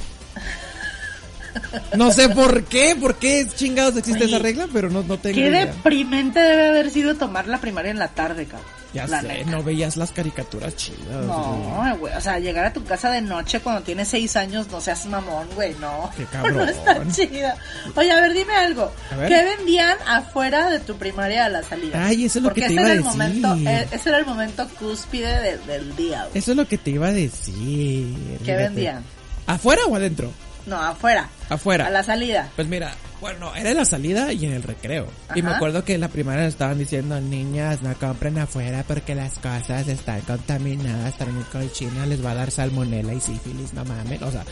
[1.96, 5.34] no sé por qué, por qué chingados existe Oye, esa regla, pero no, no tengo
[5.36, 5.66] Qué idea.
[5.66, 8.68] deprimente debe haber sido tomar la primaria en la tarde, cabrón.
[8.94, 9.50] Ya La sé, neta.
[9.50, 11.24] no veías las caricaturas chidas.
[11.26, 14.80] No, güey, o sea, llegar a tu casa de noche cuando tienes seis años, no
[14.80, 16.08] seas mamón, güey, no.
[16.16, 16.58] Qué cabrón.
[16.58, 17.56] No está chida.
[17.96, 18.92] Oye, a ver, dime algo.
[19.10, 19.28] A ver.
[19.28, 22.06] ¿Qué vendían afuera de tu primaria a la salida?
[22.06, 23.04] Ay, eso es lo que te iba a decir.
[23.04, 26.38] momento, eh, ese era el momento cúspide de- del día, güey.
[26.38, 28.14] Eso es lo que te iba a decir.
[28.44, 29.02] ¿Qué vendían?
[29.48, 30.30] ¿Afuera o adentro?
[30.66, 31.28] No, afuera.
[31.48, 31.86] Afuera.
[31.86, 32.48] A la salida.
[32.56, 35.06] Pues mira, bueno, era en la salida y en el recreo.
[35.34, 39.38] Y me acuerdo que en la primaria estaban diciendo, niñas, no compren afuera porque las
[39.38, 44.22] cosas están contaminadas, están muy cochinas, les va a dar salmonela y sífilis, no mames.
[44.22, 44.44] O sea,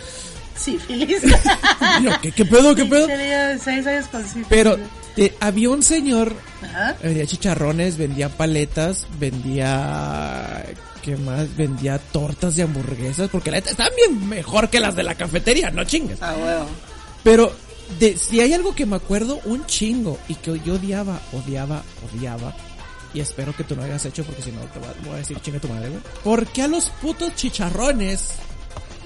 [0.55, 1.23] Sí, feliz.
[2.01, 3.07] y yo, ¿qué, qué pedo, qué pedo?
[3.59, 4.47] Seis años con sífilis.
[4.51, 4.77] Pero
[5.17, 6.95] eh, había un señor, Ajá.
[7.03, 10.63] vendía chicharrones, vendía paletas, vendía...
[11.03, 11.57] ¿Qué más?
[11.57, 15.71] Vendía tortas de hamburguesas, porque la neta estaban bien mejor que las de la cafetería,
[15.71, 16.19] no chingues.
[16.23, 16.67] Ah, huevo.
[17.25, 17.53] Pero
[17.99, 22.55] de, si hay algo que me acuerdo un chingo y que yo odiaba, odiaba, odiaba.
[23.15, 25.19] Y espero que tú no hayas hecho porque si no te voy a, voy a
[25.19, 26.01] decir chinga tu madre, güey.
[26.23, 28.37] ¿Por qué a los putos chicharrones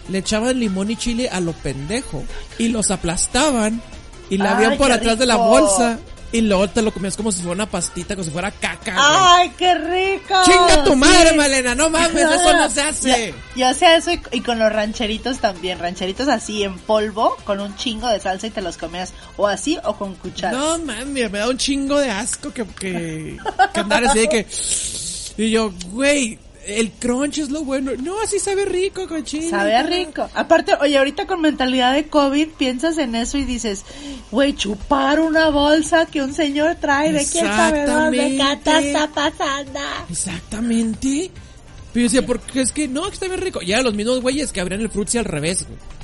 [0.08, 2.24] le echaban limón y chile a lo pendejo
[2.58, 3.82] y los aplastaban
[4.30, 5.98] y la Ay, habían por atrás de la bolsa
[6.32, 8.92] y luego te lo comías como si fuera una pastita, como si fuera caca.
[8.92, 9.04] güey.
[9.08, 10.34] ¡Ay, qué rico!
[10.44, 11.36] Chinga tu madre, Sí.
[11.36, 13.28] Malena, no mames, eso no se hace.
[13.28, 17.60] Yo, yo hacía eso y, y con los rancheritos también, rancheritos así en polvo, con
[17.60, 20.56] un chingo de salsa y te los comías o así o con cuchara.
[20.56, 23.38] No mames, me da un chingo de asco que, que,
[23.72, 24.46] que andar así de que.
[25.38, 27.92] Y yo, güey, el crunch es lo bueno.
[28.02, 29.50] No, así sabe rico, cochino.
[29.50, 30.28] Sabe rico.
[30.34, 33.84] Aparte, oye, ahorita con mentalidad de COVID piensas en eso y dices,
[34.30, 39.80] güey, chupar una bolsa que un señor trae de quién sabe dónde, ¿qué está pasando?
[40.10, 41.30] Exactamente.
[41.92, 43.62] Pero yo decía, porque es que no, que está bien rico.
[43.62, 45.95] Y eran los mismos güeyes que abrían el frutzi al revés, güey.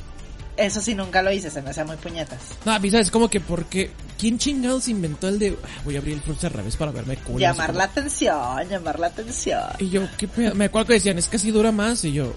[0.56, 2.38] Eso sí nunca lo hice, se me hacía muy puñetas.
[2.66, 3.90] No, a mí sabes como que porque.
[4.18, 5.56] ¿Quién chingados inventó el de.
[5.64, 7.40] "Ah, voy a abrir el frutzi al revés para verme cool?
[7.40, 9.62] llamar la atención, llamar la atención.
[9.78, 10.54] Y yo, ¿qué pedo?
[10.54, 12.04] Me acuerdo que decían, es que así dura más.
[12.04, 12.34] Y yo,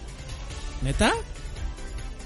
[0.82, 1.12] ¿neta?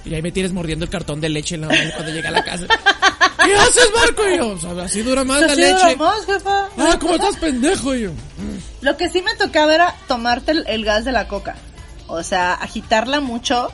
[0.06, 2.32] Y ahí me tienes mordiendo el cartón de leche en la mano cuando llegué a
[2.32, 2.66] la casa.
[3.46, 4.30] ¿Qué haces, Marco?
[4.30, 5.96] Y yo, o sea, así dura más la Así dura leche.
[5.98, 6.70] más, jefa.
[6.78, 7.96] Ah, ¿cómo estás pendejo?
[7.96, 8.12] Y yo,
[8.82, 11.56] Lo que sí me tocaba era tomarte el, el gas de la coca.
[12.08, 13.72] O sea, agitarla mucho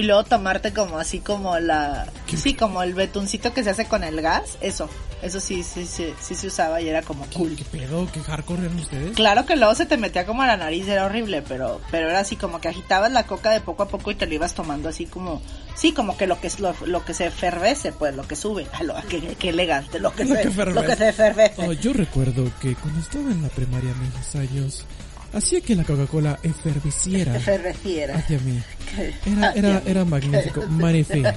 [0.00, 2.06] y luego tomarte como así como la...
[2.34, 4.56] Sí, como el betuncito que se hace con el gas.
[4.62, 4.88] Eso,
[5.20, 7.54] eso sí, sí, sí, sí se usaba y era como cool.
[7.54, 8.08] ¿qué pedo?
[8.10, 9.14] ¿Qué hardcore eran ustedes?
[9.14, 12.20] Claro que luego se te metía como a la nariz, era horrible, pero pero era
[12.20, 14.88] así como que agitabas la coca de poco a poco y te lo ibas tomando
[14.88, 15.42] así como...
[15.74, 18.66] Sí, como que lo que es lo, lo que se efervece, pues, lo que sube.
[18.82, 21.68] Lo, qué, qué elegante, lo que, Lo se, que lo que se efervece.
[21.68, 24.86] Oh, yo recuerdo que cuando estaba en la primaria mis años,
[25.32, 28.16] hacía que la Coca-Cola eferveciera Eferveciera.
[28.16, 28.60] hacia mí.
[29.26, 31.28] Era, era, era magnífico, magnífico.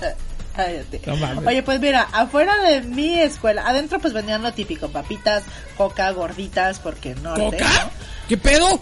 [0.55, 1.01] Cállate.
[1.45, 5.43] Oye, pues mira, afuera de mi escuela, adentro pues vendían lo típico, papitas,
[5.77, 7.33] coca, gorditas, porque no.
[7.35, 7.89] ¿Coca?
[8.27, 8.79] ¿Qué pedo?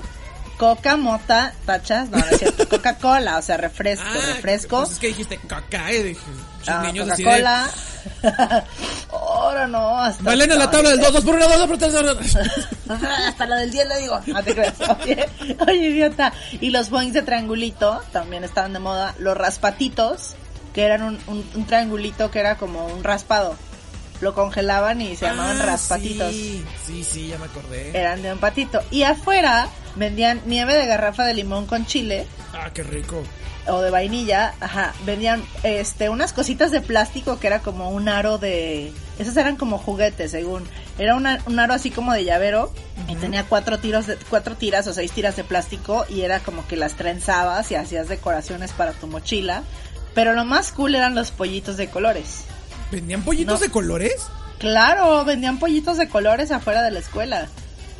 [0.61, 4.77] Coca, mota, tachas, no, no es cierto, Coca-Cola, o sea, refresco, Ah, refresco.
[4.81, 6.21] Pues es que dijiste caca, y dije,
[6.67, 6.93] ah.
[6.95, 7.67] Coca-Cola.
[9.11, 10.35] Ahora no, hasta.
[10.35, 12.37] La tabla del 2, 2 por 1, 2 por 3,
[13.27, 14.19] Hasta la del 10 le digo.
[14.27, 14.73] No te creas.
[15.01, 15.29] Oye,
[15.67, 16.31] oye, idiota.
[16.59, 19.15] Y los boings de triangulito también estaban de moda.
[19.17, 20.35] Los raspatitos,
[20.75, 23.55] que eran un, un, un triangulito que era como un raspado.
[24.19, 26.27] Lo congelaban y se llamaban raspatitos.
[26.27, 27.97] Ah, Sí, sí, sí, ya me acordé.
[27.99, 28.79] Eran de un patito.
[28.91, 33.23] Y afuera vendían nieve de garrafa de limón con chile Ah, qué rico.
[33.67, 38.37] o de vainilla, ajá, vendían este unas cositas de plástico que era como un aro
[38.37, 40.63] de esos eran como juguetes, según.
[40.97, 42.73] Era una- un aro así como de llavero
[43.07, 46.67] y tenía cuatro tiros de, cuatro tiras o seis tiras de plástico y era como
[46.67, 49.63] que las trenzabas y hacías decoraciones para tu mochila,
[50.15, 52.45] pero lo más cool eran los pollitos de colores.
[52.91, 53.65] ¿Vendían pollitos No.
[53.65, 54.15] de colores?
[54.57, 57.47] Claro, vendían pollitos de colores afuera de la escuela.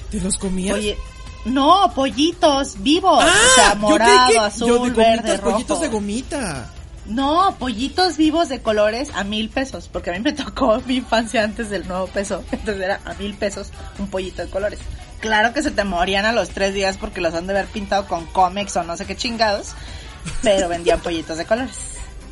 [0.10, 0.76] ¿Te los comías?
[0.76, 0.98] Oye,
[1.46, 5.52] no, pollitos vivos, ah, o sea, morado, que azul, yo de gomitas, verde, rojo.
[5.52, 6.70] pollitos de gomita.
[7.06, 11.44] No, pollitos vivos de colores a mil pesos, porque a mí me tocó mi infancia
[11.44, 14.80] antes del nuevo peso, entonces era a mil pesos un pollito de colores.
[15.20, 18.08] Claro que se te morían a los tres días porque los han de haber pintado
[18.08, 19.74] con cómics o no sé qué chingados,
[20.42, 21.78] pero vendían pollitos de colores.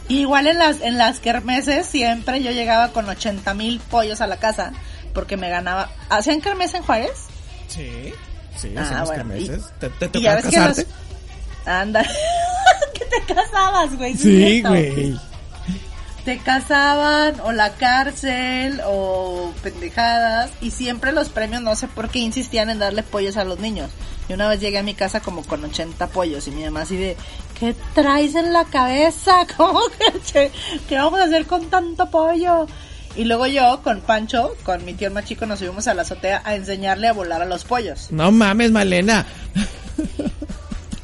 [0.08, 4.28] Y igual en las, en las kermeses siempre yo llegaba con 80 mil pollos a
[4.28, 4.74] la casa
[5.14, 5.92] porque me ganaba.
[6.10, 7.26] ¿Hacían kermes en Juárez?
[7.68, 8.14] Sí,
[8.62, 9.62] sí, Ah, hacemos bueno, kermeses.
[9.66, 10.84] y- ¿Te, te tocó que casarte?
[10.84, 12.04] los- Anda.
[12.94, 14.16] que te casabas, güey.
[14.16, 15.18] Sí, güey.
[16.26, 22.20] te casaban o la cárcel o pendejadas y siempre los premios no sé por qué
[22.20, 23.90] insistían en darle pollos a los niños.
[24.28, 26.98] Y una vez llegué a mi casa como con 80 pollos y mi mamá así
[26.98, 27.18] de,
[27.60, 29.48] ¿qué traes en la cabeza?
[29.58, 30.52] ¿Cómo que, che-
[30.88, 32.68] qué vamos a hacer con tanto pollo?
[33.16, 36.42] Y luego yo con Pancho, con mi tío más chico, nos subimos a la azotea
[36.46, 38.08] a enseñarle a volar a los pollos.
[38.12, 39.26] No mames, Malena.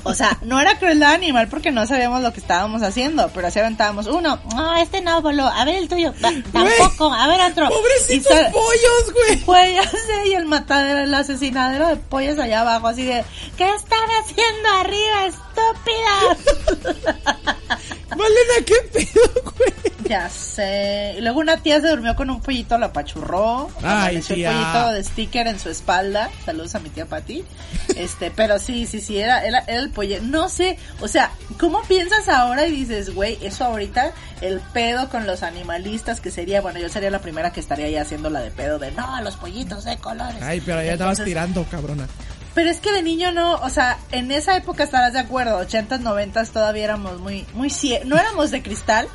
[0.07, 3.57] O sea, no era crueldad animal porque no sabíamos lo que estábamos haciendo, pero así
[3.57, 7.67] aventábamos uno, no, este no voló, a ver el tuyo, "Ta- tampoco, a ver otro.
[7.69, 9.39] Pobrecitos Y pollos, güey.
[9.43, 13.25] Güey, ya sé, y el matadero, el asesinadero de pollos allá abajo, así de,
[13.57, 17.15] ¿qué están haciendo arriba, estúpidas?
[18.09, 19.73] Malena, qué pedo, güey.
[20.07, 21.15] Ya sé.
[21.17, 23.69] Y luego una tía se durmió con un pollito, lo apachurró.
[23.83, 24.51] Ay, tía.
[24.51, 26.29] el pollito de sticker en su espalda.
[26.45, 27.43] Saludos a mi tía Pati.
[27.95, 30.17] Este, pero sí, sí, sí, era, era, era el pollo.
[30.21, 35.25] No sé, o sea, ¿cómo piensas ahora y dices, güey, eso ahorita, el pedo con
[35.25, 38.51] los animalistas que sería, bueno, yo sería la primera que estaría ya haciendo la de
[38.51, 40.41] pedo de, no, los pollitos de colores.
[40.41, 42.07] Ay, pero ya estabas tirando, cabrona.
[42.53, 46.01] Pero es que de niño no, o sea, en esa época estarás de acuerdo, 80s,
[46.01, 47.69] 90s todavía éramos muy, muy
[48.05, 49.09] no éramos de cristal,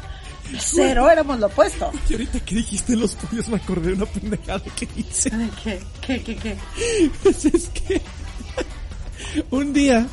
[0.58, 1.90] cero éramos lo opuesto.
[2.08, 5.30] Y ahorita que dijiste los pollos me acordé de una pendejada que hice.
[5.62, 6.56] ¿Qué, qué, qué, qué?
[7.22, 8.00] Pues es que
[9.50, 10.06] un día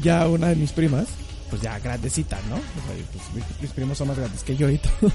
[0.00, 1.06] ya una de mis primas
[1.50, 2.56] pues ya grandecita, ¿no?
[2.56, 5.12] Pues, mis, mis primos son más grandes que yo y todo.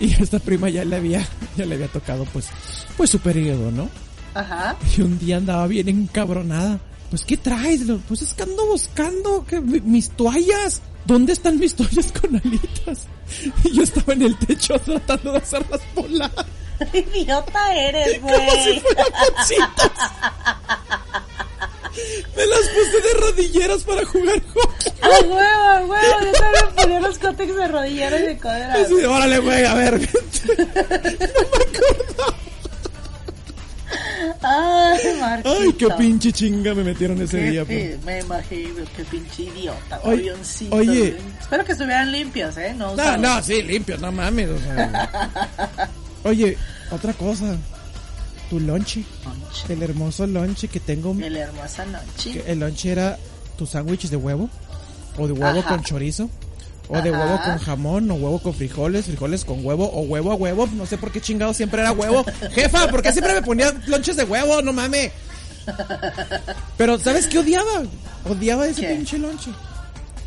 [0.00, 1.24] Y a esta prima ya le había,
[1.56, 2.48] ya le había tocado pues,
[2.96, 3.88] pues su periodo, ¿no?
[4.34, 4.76] Ajá.
[4.96, 6.80] Y un día andaba bien encabronada.
[7.10, 7.82] Pues, ¿qué traes?
[8.08, 10.80] Pues es que ando buscando que mis toallas.
[11.04, 13.06] ¿Dónde están mis toallas con alitas?
[13.64, 16.30] Y yo estaba en el techo tratando de hacerlas volar.
[16.92, 18.80] Idiota eres, Como si güey.
[18.80, 19.06] fueran.
[22.36, 24.92] Me las puse de rodilleras para jugar hockey.
[25.02, 26.24] A huevo, a huevo.
[26.24, 28.74] Yo también ponía los cótex de rodillera y de codera.
[28.74, 30.08] Así de, órale, güey, a ver.
[34.42, 35.56] Ay, Marquito.
[35.60, 37.64] Ay, qué pinche chinga me metieron ese Qué día.
[37.64, 38.02] pues.
[38.04, 41.16] Me imagino, qué pinche idiota, Oye, avioncito, oye.
[41.40, 42.74] Espero que estuvieran limpios, ¿eh?
[42.76, 44.48] No, No, no, sí, limpio, no mames.
[44.50, 45.90] o sea.
[46.24, 46.56] Oye,
[46.90, 47.56] otra cosa.
[48.50, 49.04] Tu lonche.
[49.24, 49.72] Lonche.
[49.72, 51.16] El hermoso lonche que tengo.
[51.18, 52.32] El hermosa noche.
[52.32, 53.16] que El lonche era
[53.56, 54.50] tus sándwiches de huevo.
[55.16, 55.68] O de huevo Ajá.
[55.68, 56.28] con chorizo.
[56.92, 58.10] O de huevo con jamón.
[58.10, 59.06] O huevo con frijoles.
[59.06, 59.88] Frijoles con huevo.
[59.90, 60.68] O huevo a huevo.
[60.74, 62.24] No sé por qué chingado siempre era huevo.
[62.52, 64.60] Jefa, ¿por qué siempre me ponía lonches de huevo?
[64.62, 65.12] No mames.
[66.76, 67.82] Pero, ¿sabes qué odiaba?
[68.28, 68.94] Odiaba ese ¿Qué?
[68.94, 69.50] pinche lonche.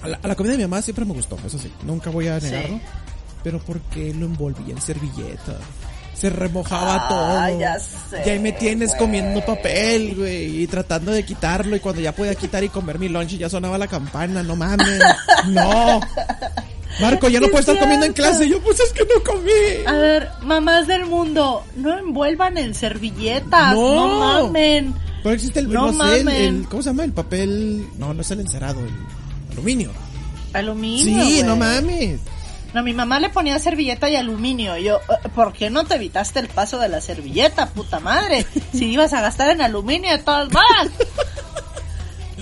[0.02, 1.72] A la, a la comida de mi mamá siempre me gustó, eso sí.
[1.84, 2.48] Nunca voy a Sí.
[2.48, 2.80] negarlo.
[3.44, 5.58] Pero porque lo envolvía en servilleta.
[6.14, 7.10] Se remojaba Ah,
[7.50, 7.60] todo.
[7.60, 10.62] ya sé, Y ahí me tienes comiendo papel, güey.
[10.64, 11.76] Y tratando de quitarlo.
[11.76, 14.44] Y cuando ya podía quitar y comer mi lunch, ya sonaba la campana.
[14.44, 15.00] No mames.
[15.48, 16.00] No.
[17.02, 18.48] Marco, ya no puedo estar comiendo en clase.
[18.48, 19.52] Yo, pues es que no comí.
[19.88, 24.08] A ver, mamás del mundo, no envuelvan en servilletas, No.
[24.08, 24.94] no, mamen.
[25.24, 27.04] Pero existe el, No no, sé, el, ¿cómo se llama?
[27.04, 28.92] El papel, no, no es el encerado, el
[29.54, 29.90] aluminio.
[30.54, 31.26] Aluminio.
[31.26, 32.20] sí, no mames.
[32.74, 34.78] No, mi mamá le ponía servilleta y aluminio.
[34.78, 38.46] Yo, "Eh, ¿por qué no te evitaste el paso de la servilleta, puta madre?
[38.74, 40.92] Si ibas a gastar en aluminio de todas maneras.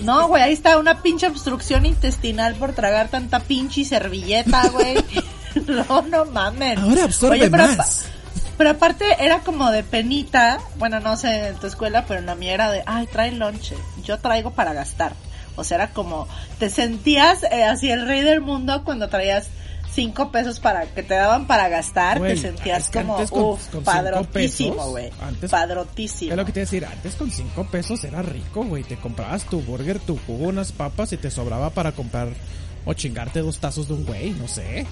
[0.02, 4.96] No, güey, ahí está una pinche obstrucción intestinal por tragar tanta pinche servilleta, güey.
[5.68, 6.78] No, no mames.
[6.78, 8.06] Ahora absorbe Oye, pero más.
[8.56, 12.34] Pero aparte era como de penita, bueno, no sé en tu escuela, pero en la
[12.34, 15.12] mía era de, ay, trae lonche, yo traigo para gastar.
[15.56, 16.26] O sea, era como,
[16.58, 19.48] te sentías eh, así el rey del mundo cuando traías
[19.94, 24.88] cinco pesos para que te daban para gastar, Güey, te sentías como, con- cinco padrotísimo,
[24.90, 25.10] güey.
[25.50, 26.30] Padrotísimo.
[26.32, 28.84] Es lo que te decir, antes con 5 pesos era rico, güey.
[28.84, 32.28] Te comprabas tu burger, tu jugo, unas papas y te sobraba para comprar
[32.84, 34.86] o chingarte dos tazos de un güey, no sé.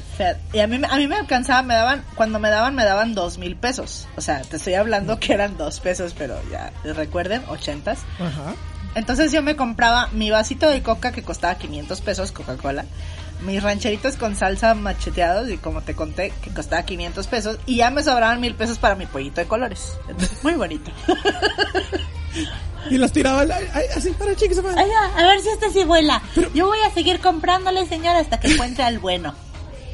[0.53, 3.15] Y a mí, me- a mí me alcanzaba, me daban, cuando me daban, me daban
[3.15, 4.07] dos mil pesos.
[4.17, 8.01] O sea, te estoy hablando que eran dos pesos, pero ya, recuerden, ochentas.
[8.21, 8.55] Ajá.
[8.95, 12.85] Entonces yo me compraba mi vasito de coca que costaba 500 pesos, Coca-Cola,
[13.43, 17.91] mis rancheritos con salsa macheteados y como te conté que costaba 500 pesos y ya
[17.91, 19.95] me sobraban mil pesos para mi pollito de colores.
[20.09, 20.91] Entonces, muy bonito.
[22.91, 23.43] Y las tiraba
[23.95, 24.33] así para.
[24.33, 26.23] Ay, a ver si este sí vuela.
[26.55, 29.35] Yo voy a seguir comprándole, señor, hasta que encuentre al bueno.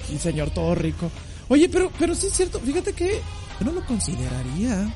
[0.09, 1.11] Y señor todo rico.
[1.49, 3.21] Oye, pero, pero sí es cierto, fíjate que
[3.59, 4.89] yo no lo consideraría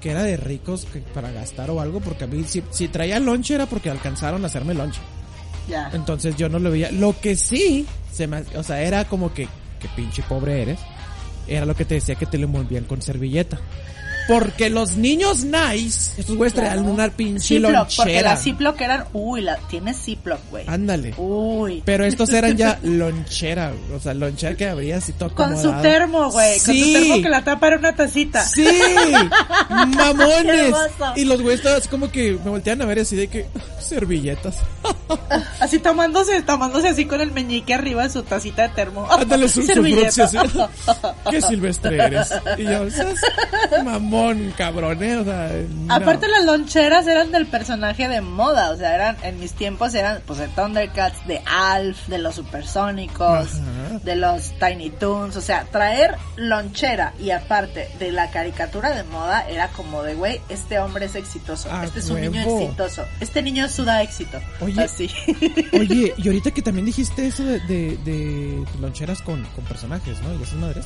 [0.00, 3.18] que era de ricos que- para gastar o algo, porque a mí si, si traía
[3.20, 5.00] lonche era porque alcanzaron a hacerme lonche.
[5.92, 6.90] Entonces yo no lo veía.
[6.90, 9.48] Lo que sí, se me, o sea, era como que,
[9.80, 10.80] que pinche pobre eres.
[11.46, 13.58] Era lo que te decía que te lo envolvían con servilleta.
[14.30, 16.92] Porque los niños nice, estos güeyes traían Claro.
[16.92, 20.64] una pinche Ziploc, porque las Ziploc eran, uy, la, tienes Ziploc, güey.
[20.66, 21.14] Ándale.
[21.16, 21.82] Uy.
[21.84, 26.30] Pero estos eran ya lonchera, o sea, lonchera que abría así todo Con su termo,
[26.30, 26.58] güey.
[26.58, 26.92] Con su Sí.
[26.92, 28.42] termo que la tapa era una tacita.
[28.44, 28.66] Sí,
[29.68, 30.74] mamones.
[31.16, 33.46] Y los güeyes todos como que me voltean a ver así de que
[33.80, 34.56] servilletas.
[35.60, 39.06] Así tomándose, tomándose así con el meñique arriba de su tacita de termo.
[39.10, 39.72] Ándale su, su
[40.22, 40.38] así.
[41.30, 42.32] Qué silvestre eres.
[42.56, 43.18] Y yo, "Seas
[43.84, 44.19] mamón,
[44.56, 45.94] cabrón, eh", o sea, no.
[45.94, 50.20] Aparte las loncheras eran del personaje de moda, o sea, eran en mis tiempos eran
[50.26, 53.98] pues de Thundercats, de Alf, de los Supersónicos, Ajá.
[54.02, 59.48] de los Tiny Toons, o sea, traer lonchera y aparte de la caricatura de moda
[59.48, 63.42] era como de güey, este hombre es exitoso, Ah, este es un niño exitoso, este
[63.42, 64.38] niño suda éxito.
[64.60, 64.82] Oye.
[64.82, 65.10] así.
[65.72, 70.34] Oye, y ahorita que también dijiste eso de, de, de loncheras con, con personajes, ¿no?
[70.34, 70.84] Y esas madres.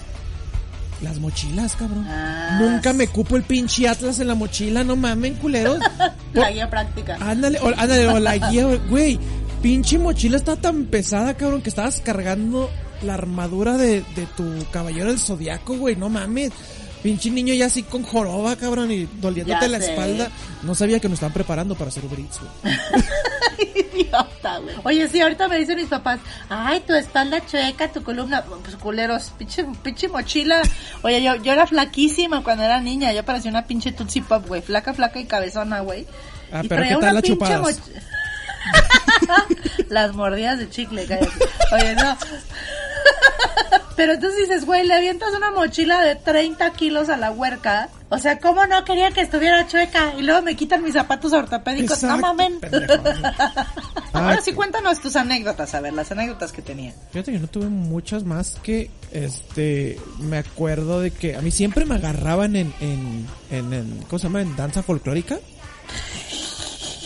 [1.05, 2.07] Las mochilas, cabrón.
[2.09, 5.79] Ah, Nunca me cupo el pinche Atlas en la mochila, no mamen, culeros.
[6.33, 7.19] la guía práctica.
[7.21, 9.19] Ándale, o, ándale, o la guía, güey.
[9.61, 12.71] Pinche mochila está tan pesada, cabrón, que estabas cargando
[13.03, 15.95] la armadura de, de tu caballero del zodiaco, güey.
[15.95, 16.53] No mames.
[17.05, 19.91] Pinche niño ya así con joroba, cabrón, y doliéndote la sé.
[19.91, 20.31] espalda.
[20.63, 22.75] No sabía que nos estaban preparando para hacer Uber Eats, güey.
[23.93, 24.75] Idiota, güey.
[24.85, 29.33] Oye, sí, ahorita me dicen mis papás, ay, tu espalda chueca, tu columna, pues culeros,
[29.37, 30.63] pinche, pinche mochila.
[31.03, 34.63] Oye, yo, yo era flaquísima cuando era niña, yo parecía una pinche Tootsie Pop, güey,
[34.63, 36.07] flaca, flaca y cabezona, güey.
[36.51, 37.95] Ah, Y pero traía ¿qué tal una las pinche
[39.91, 41.29] Las mordidas de chicle, cállate.
[41.71, 42.17] Oye, no.
[43.97, 47.89] Pero entonces dices, güey, le avientas una mochila de 30 kilos a la huerca.
[48.09, 50.15] O sea, ¿cómo no quería que estuviera chueca?
[50.19, 52.03] Y luego me quitan mis zapatos ortopédicos.
[52.03, 52.61] No Exacto, mamen.
[52.61, 52.95] pendejo.
[54.13, 56.93] Ahora sí, cuéntanos tus anécdotas, a ver, las anécdotas que tenía.
[57.13, 61.85] Fíjate que no tuve muchas más que, este, me acuerdo de que a mí siempre
[61.85, 64.43] me agarraban en, en, en, en- ¿cómo se llama?
[64.43, 65.39] En danza folclórica.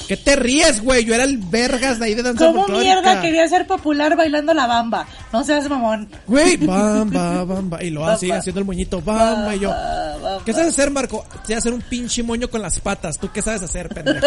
[0.07, 1.05] ¿Qué te ríes, güey?
[1.05, 2.95] Yo era el vergas de ahí de danza ¿Cómo folclórica.
[3.03, 5.07] mierda quería ser popular bailando la bamba?
[5.33, 6.09] No seas mamón.
[6.27, 7.83] Güey, bamba, bamba.
[7.83, 8.15] Y lo Bamba.
[8.15, 9.55] haciendo el moñito, bamba.
[9.55, 10.43] Y yo, bamba.
[10.45, 11.25] ¿qué sabes hacer, Marco?
[11.47, 13.19] Sé hacer un pinche moño con las patas.
[13.19, 14.27] ¿Tú qué sabes hacer, pendejo?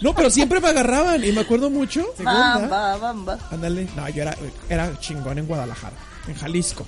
[0.00, 1.24] No, pero siempre me agarraban.
[1.24, 2.04] Y me acuerdo mucho.
[2.16, 2.58] Segunda.
[2.58, 3.38] Bamba, bamba.
[3.50, 3.88] Ándale.
[3.96, 4.36] No, yo era,
[4.68, 5.96] era chingón en Guadalajara,
[6.28, 6.86] en Jalisco.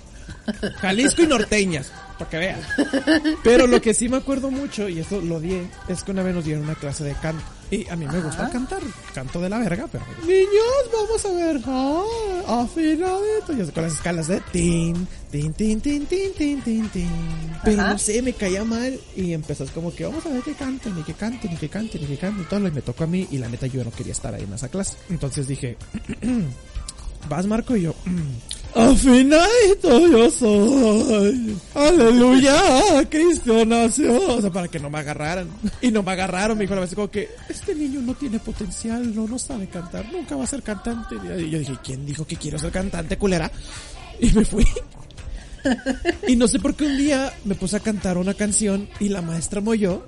[0.80, 2.61] Jalisco y norteñas, para que vean.
[3.43, 6.35] Pero lo que sí me acuerdo mucho, y eso lo di, es que una vez
[6.35, 7.43] nos dieron una clase de canto.
[7.71, 8.81] Y a mí me gusta cantar,
[9.15, 10.05] canto de la verga, pero...
[10.27, 13.53] Niños, vamos a ver, ah, afinadito.
[13.57, 17.09] Y así con las escalas de tin, tin, tin, tin, tin, tin, tin, tin.
[17.65, 17.93] Pero Ajá.
[17.93, 21.03] no sé, me caía mal y empezás como que vamos a ver que canten, y
[21.03, 22.69] que canten, y que canten, y que canten, y todo.
[22.69, 24.69] Y me tocó a mí y la neta yo no quería estar ahí en esa
[24.69, 24.97] clase.
[25.11, 25.77] Entonces dije,
[27.29, 28.21] vas Marco y yo, "Mm,
[28.75, 31.57] afinadito yo soy.
[31.75, 34.37] Aleluya, Cristo nació.
[34.37, 35.49] O sea, para que no me agarraran.
[35.81, 39.14] Y no me agarraron, me dijo la vez como que, este niño no tiene potencial,
[39.14, 41.16] no, no sabe cantar, nunca va a ser cantante.
[41.39, 43.51] Y yo dije, ¿quién dijo que quiero ser cantante, culera?
[44.20, 44.64] Y me fui.
[46.29, 49.22] Y no sé por qué un día me puse a cantar una canción y la
[49.22, 50.07] maestra molló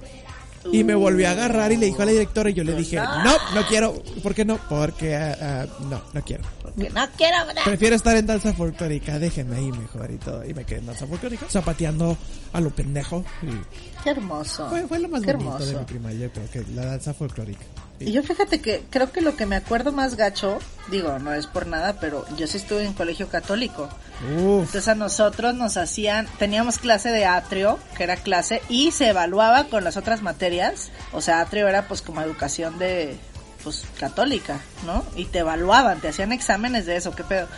[0.73, 2.97] y me volvió a agarrar y le dijo a la directora y yo le dije,
[2.97, 3.95] no, no quiero.
[4.23, 4.59] ¿Por qué no?
[4.69, 6.45] Porque, ah, ah, no, no quiero.
[6.63, 7.65] Porque no quiero hablar.
[7.65, 10.45] Prefiero estar en danza folclórica, déjenme ahí mejor y todo.
[10.45, 12.17] Y me quedé en danza folclórica, zapateando
[12.53, 13.25] a lo pendejo.
[13.43, 14.69] Y Qué hermoso.
[14.69, 17.65] fue, fue lo más Qué bonito de mi primaria, yo creo que la danza folclórica.
[17.99, 20.59] Y yo fíjate que creo que lo que me acuerdo más gacho,
[20.91, 23.89] digo, no es por nada, pero yo sí estuve en colegio católico.
[24.37, 29.09] Uf, Entonces a nosotros nos hacían, teníamos clase de atrio, que era clase, y se
[29.09, 30.91] evaluaba con las otras materias.
[31.13, 33.17] O sea, atrio era pues como educación de,
[33.65, 35.05] pues católica, ¿no?
[35.17, 37.49] Y te evaluaban, te hacían exámenes de eso, qué pedo.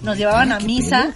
[0.00, 1.12] Nos llevaban a ¿qué misa, pedo?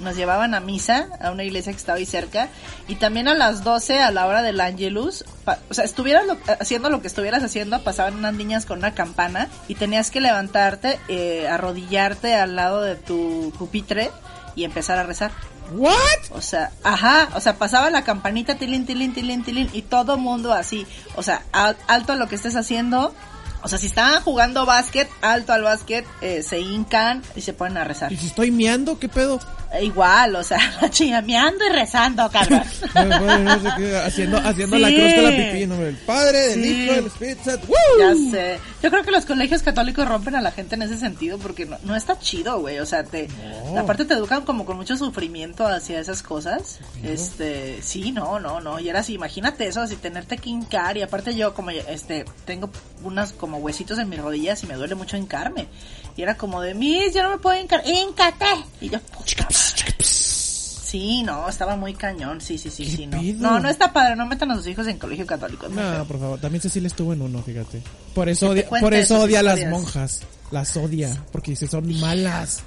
[0.00, 2.48] Nos llevaban a misa, a una iglesia que estaba ahí cerca,
[2.88, 6.38] y también a las 12 a la hora del Angelus, pa- o sea, estuvieras lo-
[6.60, 10.98] haciendo lo que estuvieras haciendo, pasaban unas niñas con una campana y tenías que levantarte,
[11.08, 14.10] eh, arrodillarte al lado de tu pupitre
[14.56, 15.30] y empezar a rezar.
[15.72, 15.92] ¿what?
[16.32, 20.52] O sea, ajá, o sea, pasaba la campanita tilín, tilín, tilín, tilín y todo mundo
[20.52, 20.84] así,
[21.14, 23.14] o sea, al- alto a lo que estés haciendo.
[23.62, 27.76] O sea, si estaban jugando básquet, alto al básquet, eh, se hincan y se ponen
[27.76, 28.10] a rezar.
[28.10, 28.98] ¿Y si estoy miando?
[28.98, 29.38] ¿Qué pedo?
[29.80, 30.58] Igual, o sea,
[30.90, 32.62] chillameando y rezando, cabrón.
[32.92, 35.74] Bueno, bueno, no sé qué, haciendo haciendo la cruz con la pipí, ¿no?
[35.76, 36.82] El Padre, del Sí.
[36.84, 37.66] Hijo, del Espíritu Santo.
[38.00, 38.58] Ya sé.
[38.82, 41.78] Yo creo que los colegios católicos rompen a la gente en ese sentido porque no,
[41.84, 42.80] no está chido, güey.
[42.80, 43.28] O sea, te,
[43.72, 43.78] No.
[43.80, 46.80] aparte te educan como con mucho sufrimiento hacia esas cosas.
[47.04, 48.80] Este, sí, no, no, no.
[48.80, 50.96] Y era así, imagínate eso, así tenerte que hincar.
[50.96, 52.70] Y aparte yo como, este, tengo
[53.04, 55.68] unas como huesitos en mis rodillas y me duele mucho hincarme.
[56.16, 58.46] Y era como de, mis, yo no me puedo hincar, híncate.
[58.80, 59.48] Y yo, puta.
[60.90, 63.22] Sí, no, estaba muy cañón, sí, sí, sí, ¿Qué sí, no.
[63.22, 65.68] No, no está padre, no metan a sus hijos en colegio católico.
[65.68, 66.04] No, feo.
[66.04, 66.40] por favor.
[66.40, 67.80] También Cecilia estuvo en uno, fíjate.
[68.12, 70.22] Por eso odia, por eso odia a las monjas.
[70.50, 71.24] Las odia.
[71.30, 72.64] Porque dice, son malas.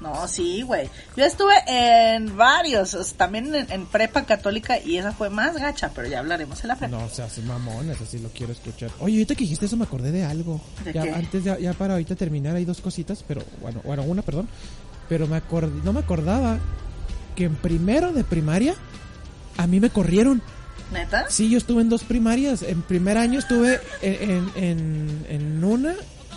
[0.00, 0.88] No, sí, güey.
[1.16, 5.56] Yo estuve en varios, o sea, también en, en prepa católica y esa fue más
[5.56, 6.96] gacha, pero ya hablaremos en la prepa.
[6.96, 8.90] No, o sea, mamón, eso sí lo quiero escuchar.
[9.00, 10.60] Oye, ahorita que dijiste eso me acordé de algo.
[10.84, 11.10] ¿De ya, qué?
[11.10, 14.48] Antes, ya, ya para ahorita terminar, hay dos cositas, pero bueno, bueno, una, perdón.
[15.08, 16.58] Pero me acordé, no me acordaba
[17.34, 18.74] que en primero de primaria
[19.56, 20.42] a mí me corrieron.
[20.92, 21.26] ¿Neta?
[21.28, 22.62] Sí, yo estuve en dos primarias.
[22.62, 25.94] En primer año estuve en, en, en, en una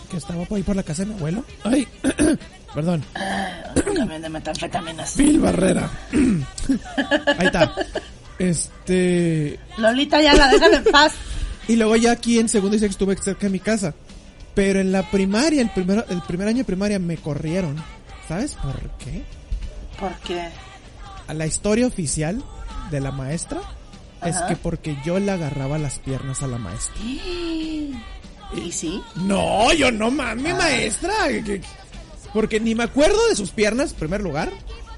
[0.09, 1.43] que estaba por ahí por la casa de mi abuelo.
[1.63, 1.87] Ay,
[2.73, 3.03] perdón.
[3.87, 5.13] Un camión de metanfetaminas.
[5.15, 5.89] Phil Barrera.
[7.37, 7.73] ahí está.
[8.37, 9.59] Este.
[9.77, 11.13] Lolita, ya la dejan en paz.
[11.67, 13.93] Y luego ya aquí en segundo y sexto estuve cerca de mi casa.
[14.55, 17.75] Pero en la primaria, el primer, el primer año de primaria me corrieron.
[18.27, 19.23] ¿Sabes por qué?
[19.99, 20.49] Porque
[21.27, 22.43] A la historia oficial
[22.89, 23.59] de la maestra
[24.25, 24.47] es Ajá.
[24.47, 26.95] que porque yo le agarraba las piernas a la maestra.
[27.03, 29.01] ¿Y sí?
[29.15, 31.13] No, yo no mames, maestra.
[31.27, 31.61] que- que-
[32.33, 34.51] Porque ni me acuerdo de sus piernas, en primer lugar.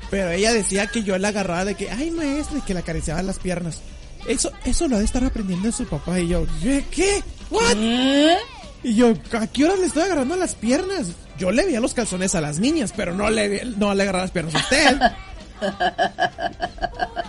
[0.09, 3.23] Pero ella decía que yo la agarraba de que, ay maestra, y que le acariciaba
[3.23, 3.79] las piernas.
[4.27, 6.19] Eso, eso lo ha de estar aprendiendo de su papá.
[6.19, 6.85] Y yo, ¿qué?
[6.91, 7.23] ¿Qué?
[7.49, 7.77] ¿What?
[7.77, 8.37] ¿Eh?
[8.83, 11.07] Y yo, ¿a qué hora le estoy agarrando las piernas?
[11.37, 14.31] Yo le veía los calzones a las niñas, pero no le, no le agarraba las
[14.31, 15.01] piernas a usted.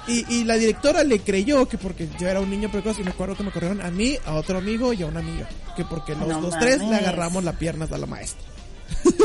[0.09, 3.11] Y, y la directora le creyó que porque yo era un niño precoz y me
[3.11, 5.49] acuerdo que me corrieron a mí, a otro amigo y a una amiga.
[5.77, 8.52] Que porque los No dos tres le agarramos la pierna a la maestra.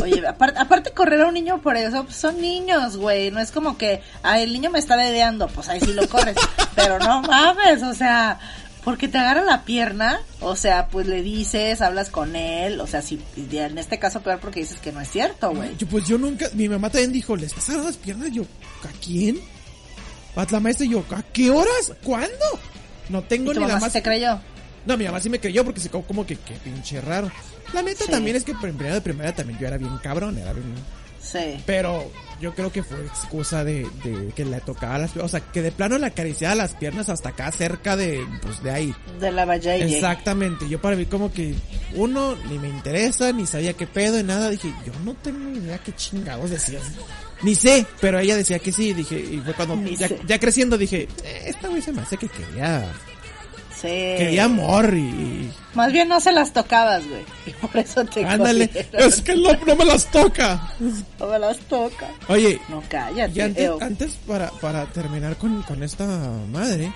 [0.02, 3.32] Oye, aparte, aparte correr a un niño por eso, pues, son niños, güey.
[3.32, 6.36] No es como que, ay, el niño me está dedeando, pues ahí sí lo corres.
[6.76, 8.40] Pero no mames, o sea,
[8.84, 13.02] porque te agarra la pierna, o sea, pues le dices, hablas con él, o sea,
[13.02, 15.76] si en este caso peor porque dices que no es cierto, güey.
[15.90, 18.32] Pues yo nunca, mi mamá también dijo, ¿le estás agarrando las piernas?
[18.32, 19.40] Yo, ¿a quién?
[20.36, 21.92] A la maestra y yo, ¿a qué horas?
[22.04, 22.46] ¿Cuándo?
[23.10, 23.92] No tengo ¿Y tu ni la mamá más...
[23.92, 24.40] sí te creyó?
[24.88, 27.30] No, mi mamá sí me creyó porque se quedó como que, que pinche raro.
[27.74, 28.12] La neta Sí.
[28.12, 30.74] también es que en primera de primera también yo era bien cabrón, era bien...
[31.22, 31.62] Sí.
[31.66, 32.10] Pero
[32.40, 35.74] yo creo que fue excusa de, de que le tocaba las O sea, que de
[35.74, 38.96] plano le acariciaba las piernas hasta acá, cerca de, pues, de ahí.
[39.20, 39.84] De la Valle.
[39.98, 40.70] Exactamente.
[40.70, 41.54] Yo para mí como que,
[41.96, 44.50] uno, ni me interesa, ni sabía qué pedo, ni nada.
[44.50, 46.84] Dije, yo no tengo ni idea qué chingados decías.
[47.42, 48.94] Ni sé, pero ella decía que sí.
[48.94, 52.30] Dije, y fue cuando, ya, ya creciendo, dije, eh, esta güey se me hace que
[52.30, 52.90] quería,
[53.82, 53.88] Sí.
[53.88, 55.52] quería amor y...
[55.76, 57.24] Más bien no se las tocabas, güey.
[57.46, 59.02] Y por eso te Ándale, cogieron.
[59.10, 60.74] es que no, no me las toca.
[61.20, 62.08] No me las toca.
[62.28, 63.34] Oye, No, cállate.
[63.38, 63.42] Y
[63.84, 66.06] antes, para, para terminar con, con esta
[66.52, 66.92] madre,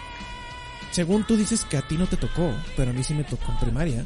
[0.91, 3.51] según tú dices que a ti no te tocó, pero a mí sí me tocó
[3.51, 4.05] en primaria,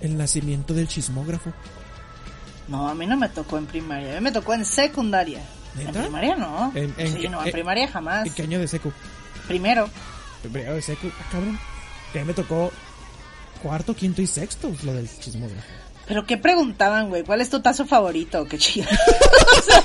[0.00, 1.52] el nacimiento del chismógrafo.
[2.66, 4.12] No, a mí no me tocó en primaria.
[4.12, 5.40] A mí me tocó en secundaria.
[5.78, 6.72] En primaria no.
[6.74, 8.26] En- en sí, no, en primaria jamás.
[8.26, 8.92] ¿En qué año de seco?
[9.46, 9.88] Primero.
[10.42, 11.58] Primero de seco, ah, cabrón.
[12.12, 12.72] Que a mí me tocó
[13.62, 15.68] cuarto, quinto y sexto, lo del chismógrafo.
[16.06, 17.22] ¿Pero qué preguntaban, güey?
[17.22, 18.44] ¿Cuál es tu tazo favorito?
[18.46, 18.88] Qué chido.
[19.58, 19.84] o sea,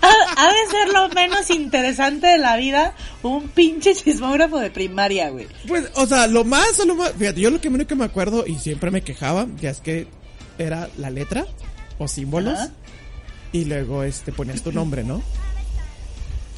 [0.00, 5.30] ha, ha de ser lo menos interesante de la vida un pinche chismógrafo de primaria,
[5.30, 5.48] güey.
[5.66, 8.46] Pues, o sea, lo más, lo más, fíjate, yo lo que único que me acuerdo
[8.46, 10.06] y siempre me quejaba, ya es que
[10.58, 11.46] era la letra
[11.98, 12.70] o símbolos Ajá.
[13.52, 15.22] y luego este ponías tu nombre, ¿no?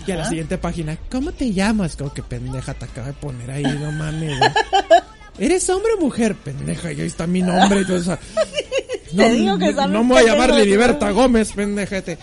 [0.09, 1.97] Y a la siguiente página, ¿cómo te llamas?
[1.97, 4.39] Como que pendeja te acaba de poner ahí, no mames.
[5.39, 6.35] ¿Eres hombre o mujer?
[6.35, 7.83] Pendeja, y ahí está mi nombre.
[7.83, 8.19] y todo eso.
[9.13, 10.57] no, Te digo que no- está no bien me voy a llamar ¿no?
[11.15, 12.19] Gómez, pendejete.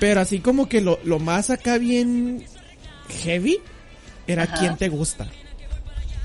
[0.00, 2.44] Pero así como que lo, lo más acá bien
[3.22, 3.58] heavy
[4.26, 4.56] era Ajá.
[4.58, 5.26] quién te gusta.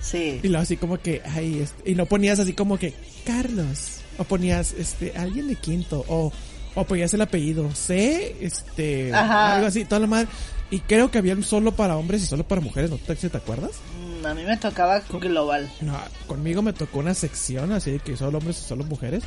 [0.02, 0.40] Sí.
[0.44, 2.94] Y luego así como que, ay, este, y no ponías así como que,
[3.26, 4.00] Carlos.
[4.18, 6.04] O ponías, este, alguien de quinto.
[6.08, 6.32] O,
[6.76, 7.74] o ponías el apellido.
[7.74, 9.56] C, este, Ajá.
[9.56, 10.28] algo así, toda la madre.
[10.74, 13.74] Y creo que había solo para hombres y solo para mujeres, ¿no te, te acuerdas?
[13.96, 15.72] Mm, A mí me tocaba global.
[15.82, 15.96] No,
[16.26, 19.22] conmigo me tocó una sección así de que solo hombres y solo mujeres.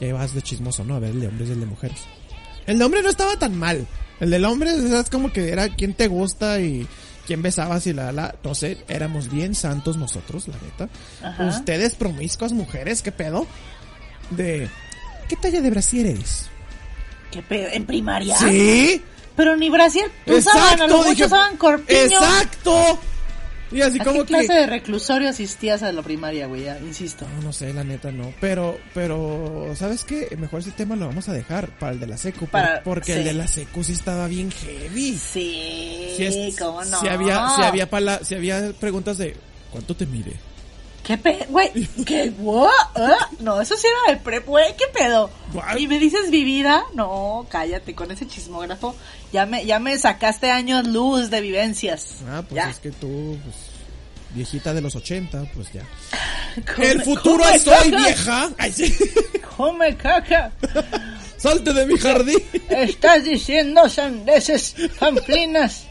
[0.00, 0.94] Y ahí vas de chismoso, ¿no?
[0.96, 1.96] A ver el de hombres y el de mujeres.
[2.66, 3.86] El de hombre no estaba tan mal.
[4.20, 6.86] El del hombre es como que era quién te gusta y
[7.26, 8.34] quién besabas y la la.
[8.44, 10.90] No sé, éramos bien santos nosotros, la neta.
[11.26, 11.46] Ajá.
[11.46, 13.46] Ustedes promiscuas mujeres, ¿qué pedo?
[14.28, 14.68] De.
[15.26, 16.50] ¿Qué talla de brasier eres?
[17.30, 17.68] ¿Qué pedo?
[17.72, 18.36] ¿En primaria?
[18.36, 19.02] Sí.
[19.36, 22.00] Pero ni brasier usaban, a lo mucho usaban corpiño.
[22.00, 23.00] Exacto.
[23.70, 24.34] Y así ¿A como qué que.
[24.34, 26.64] clase de reclusorio asistías a la primaria, güey?
[26.64, 27.26] Ya, insisto.
[27.36, 28.34] No, no sé, la neta no.
[28.38, 30.36] Pero, pero, ¿sabes qué?
[30.38, 32.46] Mejor ese tema lo vamos a dejar para el de la secu.
[32.46, 33.18] Para- porque sí.
[33.20, 35.16] el de la secu sí estaba bien heavy.
[35.18, 37.00] Sí, Si, es- cómo no.
[37.00, 39.36] si había, si había pala- si había preguntas de
[39.70, 40.36] ¿cuánto te mide?
[41.12, 41.44] ¿Qué pedo?
[41.50, 41.70] Güey,
[42.06, 42.32] ¿qué?
[42.38, 42.70] ¿What?
[42.96, 43.28] ¿Ah?
[43.40, 45.30] No, eso sí era de prep, güey, ¿qué pedo?
[45.52, 45.76] What?
[45.76, 46.84] ¿Y me dices vivida?
[46.94, 48.94] No, cállate, con ese chismógrafo
[49.32, 52.16] ya me, ya me sacaste años luz de vivencias.
[52.28, 52.70] Ah, pues Ya.
[52.70, 53.56] es que tú, pues,
[54.30, 55.82] viejita de los 80, pues ya.
[56.74, 58.50] Come- El futuro soy caca, vieja.
[58.58, 58.96] Ay, sí.
[59.56, 60.52] Come caca.
[61.36, 62.38] Salte de mi jardín.
[62.70, 65.84] Estás diciendo sandeces, pamplinas.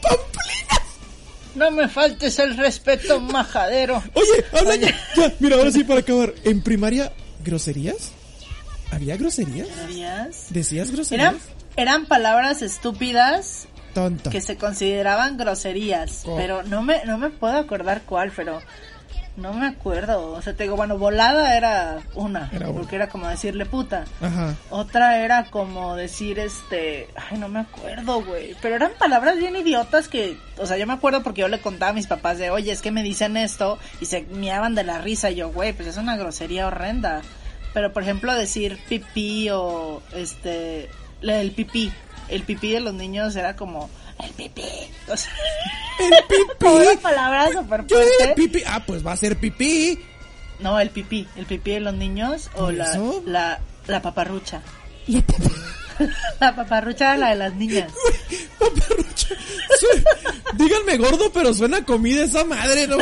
[1.54, 4.02] No me faltes el respeto, majadero.
[4.14, 4.80] Oye, habla Oye.
[5.16, 5.22] ya.
[5.28, 6.32] Ya, mira, ahora sí para acabar.
[6.44, 7.12] En primaria,
[7.44, 8.12] ¿groserías?
[8.90, 9.68] ¿Había groserías?
[10.50, 11.34] ¿Decías groserías?
[11.34, 11.40] Eran,
[11.76, 14.30] eran palabras estúpidas Tonta.
[14.30, 16.36] que se consideraban groserías, Oh.
[16.36, 18.60] pero no me, no me puedo acordar cuál, pero
[19.36, 20.32] no me acuerdo.
[20.32, 22.78] O sea, te digo, bueno, volada era una, Era una.
[22.78, 24.04] porque era como decirle puta.
[24.20, 24.54] Ajá.
[24.70, 30.08] Otra era como decir este, ay, no me acuerdo, güey, pero eran palabras bien idiotas
[30.08, 32.72] que, o sea, yo me acuerdo porque yo le contaba a mis papás de, oye,
[32.72, 35.88] es que me dicen esto y se miaban de la risa y yo, güey, pues
[35.88, 37.22] es una grosería horrenda.
[37.72, 40.90] Pero por ejemplo decir pipí o este,
[41.22, 41.90] el pipí,
[42.28, 43.88] el pipí de los niños era como
[44.20, 44.62] el pipí,
[45.08, 45.32] o sea,
[46.00, 46.66] El pipí.
[46.66, 48.34] una palabra súper Yo fuerte.
[48.36, 48.62] pipí.
[48.66, 49.98] Ah, pues va a ser pipí.
[50.60, 54.62] No, el pipí, el pipí de los niños o ¿Por la, la, la paparrucha.
[56.40, 57.92] La paparrucha la de las niñas.
[58.58, 59.28] Paparrucha.
[60.54, 62.96] Díganme gordo, pero suena comida esa madre, ¿no?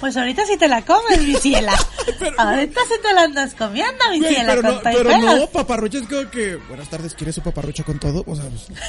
[0.00, 1.74] Pues ahorita sí te la comes, mi ciela.
[2.18, 5.46] Pero- ahorita sí te la andas comiendo, mi Güey, ciela, pero con no, pero no,
[5.48, 8.22] paparrucha es como que, buenas tardes, ¿quiere su paparrucha con todo?
[8.26, 8.66] O sea, pues,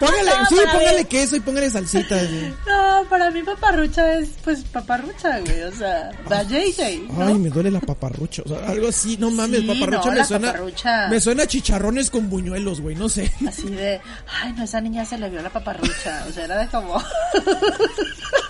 [0.00, 2.16] Póngale, No, sí, póngale mí- queso y póngale salsita.
[2.16, 2.54] así.
[2.66, 7.26] No, para mí paparrucha es pues paparrucha, güey, o sea, va JJ, ¿no?
[7.26, 8.40] Ay, me duele la paparrucha.
[8.46, 10.46] O sea, algo así, no mames, Sí, paparrucha no, me suena.
[10.52, 11.08] paparrucha.
[11.08, 13.30] Me suena a chicharrones con buñuelos, güey, no sé.
[13.46, 14.00] Así de,
[14.42, 16.24] ay, no, esa niña se le vio la paparrucha.
[16.28, 16.94] O sea, era de como.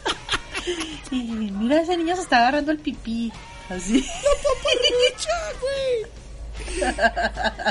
[1.16, 3.32] mira, ese niño se está agarrando el pipí.
[3.68, 4.04] Así.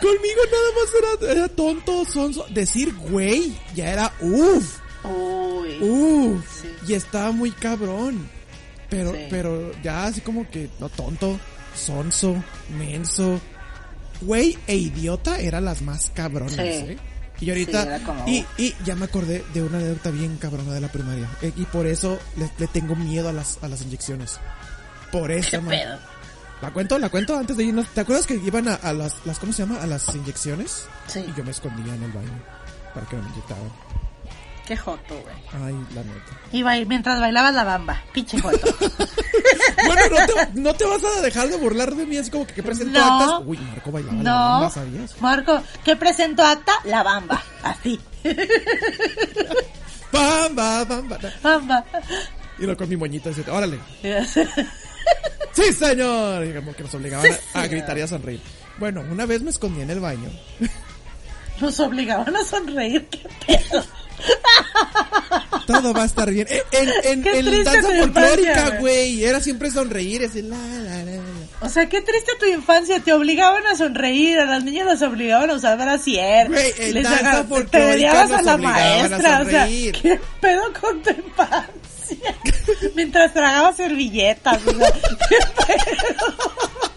[0.02, 2.46] Conmigo nada más era, era tonto, sonso.
[2.50, 5.78] Decir güey ya era uff, Uy.
[5.82, 6.62] uff.
[6.62, 6.68] Sí.
[6.88, 8.30] Y estaba muy cabrón.
[8.90, 9.28] Pero, Sí.
[9.30, 11.40] pero ya así como que, no tonto,
[11.76, 12.44] sonso,
[12.78, 13.40] menso.
[14.22, 16.62] Güey e idiota eran las más cabronas, Sí.
[16.62, 16.98] ¿eh?
[17.42, 20.74] Y ahorita, Sí, era como- y, y ya me acordé de una anécdota bien cabrona
[20.74, 21.28] de la primaria.
[21.42, 24.40] Eh, Y por eso le, le tengo miedo a las, a las inyecciones.
[25.12, 25.70] Por eso, ¿Qué man.
[25.70, 26.00] pedo?
[26.62, 27.00] ¿La cuento?
[27.00, 27.88] ¿La cuento antes de irnos?
[27.94, 29.82] ¿Te acuerdas que iban a, a las, las, ¿cómo se llama?
[29.82, 30.84] A las inyecciones.
[31.08, 31.24] Sí.
[31.28, 32.44] Y yo me escondía en el baño
[32.94, 33.72] para que no me inyectaran.
[34.70, 35.36] Qué joto, güey.
[35.66, 36.40] Ay, la neta.
[36.52, 38.02] Iba a ir mientras bailabas la bamba.
[38.14, 38.68] Pinche joto.
[39.86, 42.54] Bueno, no te, no te vas a dejar de burlar de mí, así como que,
[42.54, 43.20] que presento No.
[43.20, 43.42] actas.
[43.48, 44.36] Uy, Marco bailaba la no.
[44.36, 45.22] bamba, ¿sabías?
[45.22, 46.74] Marco, ¿qué presentó acta?
[46.84, 47.42] La bamba.
[47.64, 48.00] Así.
[50.12, 51.18] Bamba, bamba.
[51.42, 51.86] Bamba.
[52.58, 53.80] Y lo con mi moñito, dice, órale.
[55.54, 56.46] ¡Sí, señor!
[56.46, 58.42] Y como que nos obligaban Sí, a, a gritar y a sonreír.
[58.78, 60.30] Bueno, una vez me escondí en el baño.
[61.62, 63.08] Nos obligaban a sonreír.
[63.10, 63.84] ¿Qué pedo?
[65.66, 66.48] Todo va a estar bien.
[66.50, 66.90] Eh, En,
[67.24, 69.24] en, en danza folclórica, güey.
[69.24, 71.22] Era siempre sonreír, ese la, la, la, la.
[71.62, 73.00] O sea, qué triste tu infancia.
[73.02, 74.40] Te obligaban a sonreír.
[74.40, 76.48] A las niñas las obligaban a usar brasier.
[76.48, 79.42] Güey, en Les danza haga- folclórica Te odiabas a nos la a maestra.
[79.42, 82.36] O sea, qué pedo con tu infancia.
[82.96, 84.60] Mientras tragaba servilletas.
[84.66, 84.92] O sea,
[85.30, 86.89] qué pedo.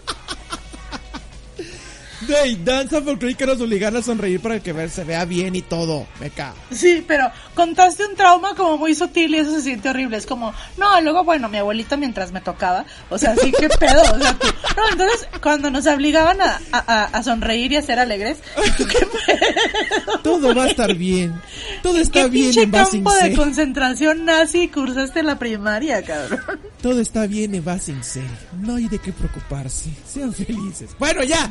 [2.27, 6.05] Güey, danza folclórica nos obligaban a sonreír para que ver- se vea bien y todo.
[6.19, 6.55] Me cago.
[6.71, 10.17] Sí, pero contaste un trauma como muy sutil y eso se siente horrible.
[10.17, 14.01] Es como, no, luego, bueno, mi abuelita mientras me tocaba, o sea, sí, qué pedo.
[14.13, 14.47] O sea, tú-
[14.77, 18.37] no, entonces, cuando nos obligaban a, a, a sonreír y a ser alegres,
[18.77, 20.19] ¿tú qué pedo?
[20.23, 21.33] Todo va a estar bien.
[21.81, 23.35] Todo está ¿Qué bien en Basing campo de C.
[23.35, 26.39] concentración nazi cursaste en la primaria, cabrón?
[26.81, 28.21] Todo está bien en Basing C.
[28.61, 29.89] No hay de qué preocuparse.
[30.05, 30.89] Sean felices.
[30.99, 31.49] Bueno, ya.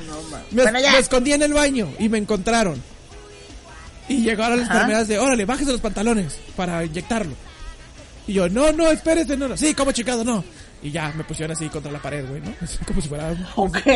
[0.66, 0.92] Me, Bueno, ya.
[0.92, 2.82] me escondí en el baño y me encontraron.
[4.08, 4.74] Y llegaron las Ajá.
[4.80, 7.34] enfermeras de, órale, bájese los pantalones para inyectarlo.
[8.26, 9.56] Y yo, no, no, espérese, no, no.
[9.56, 10.44] Sí, como chicado, no.
[10.82, 12.52] Y ya me pusieron así contra la pared, güey, ¿no?
[12.86, 13.32] Como si fuera.
[13.56, 13.78] Ok.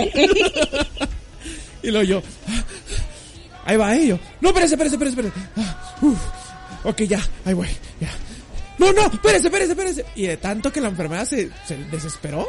[1.83, 2.64] Y luego yo, "Ah,
[3.67, 5.49] ahí va, eh, yo, no, espérese, espérese, espérese, espérese.
[5.57, 6.19] Ah, uf,
[6.85, 7.69] ok, ya, ahí voy,
[8.01, 8.11] ya.
[8.79, 10.05] No, no, espérese, espérese, espérese.
[10.17, 12.49] Y de tanto que la enfermera se, se desesperó,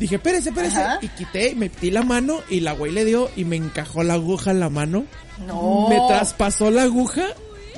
[0.00, 0.78] dije, espérese, espérese.
[0.78, 0.98] Ajá.
[1.02, 4.50] Y quité, metí la mano y la güey le dio y me encajó la aguja
[4.50, 5.04] en la mano.
[5.46, 5.88] No.
[5.88, 7.26] Me traspasó la aguja,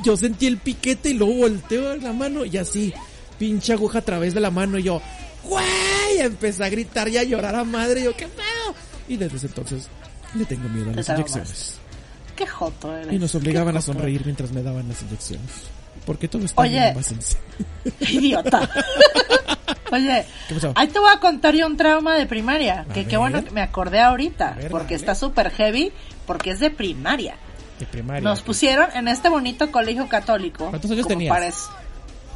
[0.03, 2.95] yo sentí el piquete y luego volteo la mano y así,
[3.39, 5.03] pinche aguja a través de la mano y yo,
[5.45, 8.75] güey, empecé a gritar y a llorar a madre y yo, ¿qué pedo?
[9.09, 9.89] Y desde ese entonces
[10.35, 11.79] le tengo miedo a las inyecciones.
[12.37, 13.12] Qué joto eres.
[13.12, 15.51] Y nos obligaban a sonreír mientras me daban las inyecciones.
[16.07, 16.71] Porque todo está Oye.
[16.81, 17.45] bien más en serio.
[18.01, 18.69] Idiota.
[19.93, 20.25] Oye,
[20.75, 22.87] ahí te voy a contar yo un trauma de primaria.
[22.89, 24.53] A Que qué bueno que me acordé ahorita.
[24.53, 25.93] Ver, porque está súper heavy.
[26.27, 27.37] Porque es de primaria.
[27.79, 28.23] De primaria.
[28.23, 30.71] Nos pusieron en este bonito colegio católico.
[30.71, 31.31] ¿Cuántos años como tenías?
[31.35, 31.69] pares-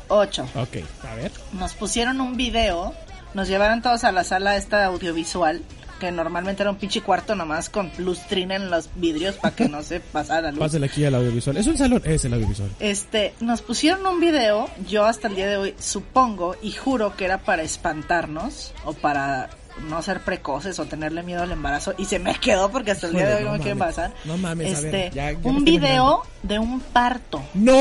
[0.09, 0.43] Ocho.
[0.55, 0.77] Ok,
[1.11, 1.33] a ver.
[1.53, 2.93] Nos pusieron un video.
[3.35, 5.63] Nos llevaron todos a la sala esta audiovisual.
[6.01, 9.83] Que normalmente era un pinche cuarto nomás con lustrina en los vidrios para que no
[9.83, 10.61] se pasara la luz.
[10.61, 11.57] Pásale aquí al audiovisual.
[11.57, 12.03] ¿Es un salón?
[12.05, 12.71] Es el audiovisual.
[12.81, 17.25] Este, nos pusieron un video, yo hasta el día de hoy supongo y juro que
[17.25, 19.49] era para espantarnos o para
[19.89, 23.13] no ser precoces o tenerle miedo al embarazo y se me quedó porque hasta el
[23.15, 24.13] día de hoy no, me quiero embarazar.
[24.25, 27.75] No mames, a este, ver, ya- ya me un video de un parto, ¡No,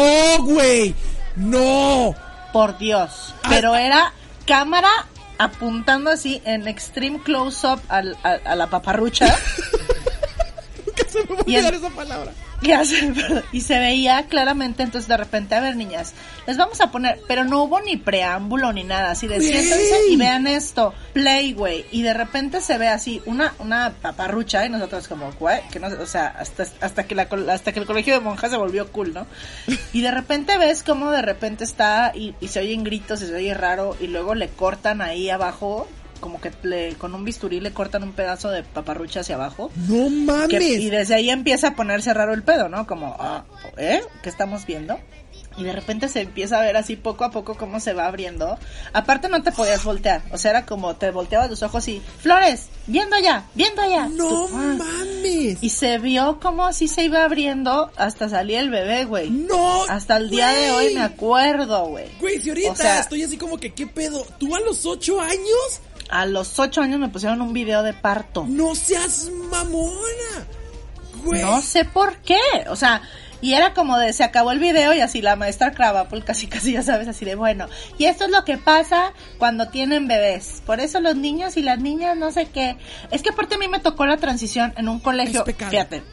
[0.44, 0.94] güey!
[1.36, 2.16] ¡No!
[2.54, 4.14] por Dios, Ah, pero era
[4.48, 4.90] cámara
[5.38, 9.28] apuntando así en extreme close up al, a, a la paparrucha.
[10.86, 12.32] Nunca se me va a olvidar esa palabra.
[12.66, 13.14] Y, hace-
[13.52, 16.14] y se veía claramente, entonces de repente, a ver niñas,
[16.48, 20.16] les vamos a poner, pero no hubo ni preámbulo ni nada, así de siéntense y
[20.18, 25.08] vean esto, play, güey, y de repente se ve así una una paparrucha y nosotros
[25.08, 28.14] como, güey, que no, sé, o sea, hasta, hasta que la, hasta que el colegio
[28.14, 29.26] de monjas se volvió cool, ¿no?
[29.94, 33.36] Y de repente ves como de repente está y, y se oyen gritos y se
[33.36, 35.88] oye raro y luego le cortan ahí abajo,
[36.20, 39.72] como que le, con un bisturí le cortan un pedazo de paparrucha hacia abajo.
[39.88, 40.48] ¡No mames!
[40.50, 42.86] Que- y desde ahí empieza a ponerse raro el pedo, ¿no?
[42.88, 43.44] Como, ah,
[43.78, 44.02] ¿eh?
[44.24, 44.98] ¿Qué estamos viendo?
[45.58, 48.60] y de repente se empieza a ver así poco a poco cómo se va abriendo.
[48.92, 52.66] Aparte no te podías voltear, o sea, era como te volteabas los ojos y, Flores,
[52.88, 54.10] viendo allá, viendo allá.
[54.10, 54.76] No Tú, ah.
[54.78, 55.58] mames.
[55.64, 59.30] Y se vio como así se iba abriendo hasta salía el bebé, güey.
[59.30, 59.86] No.
[59.86, 62.08] Hasta el día de hoy me acuerdo, güey.
[62.20, 64.28] Güey, si ahorita O sea- estoy así como que, ¿qué pedo?
[64.38, 65.80] ¿Tú a los ocho años?
[66.10, 68.46] A los ocho años me pusieron un video de parto.
[68.48, 70.46] No seas mamona.
[71.24, 71.42] Güey.
[71.42, 72.40] No sé por qué,
[72.70, 73.02] o sea,
[73.42, 76.74] y era como de, se acabó el video y así la maestra Krabappel casi casi
[76.74, 80.80] ya sabes, así de, bueno, y esto es lo que pasa cuando tienen bebés, por
[80.80, 82.78] eso los niños y las niñas no sé qué,
[83.12, 86.04] es que aparte a mí me tocó la transición en un colegio, fíjate,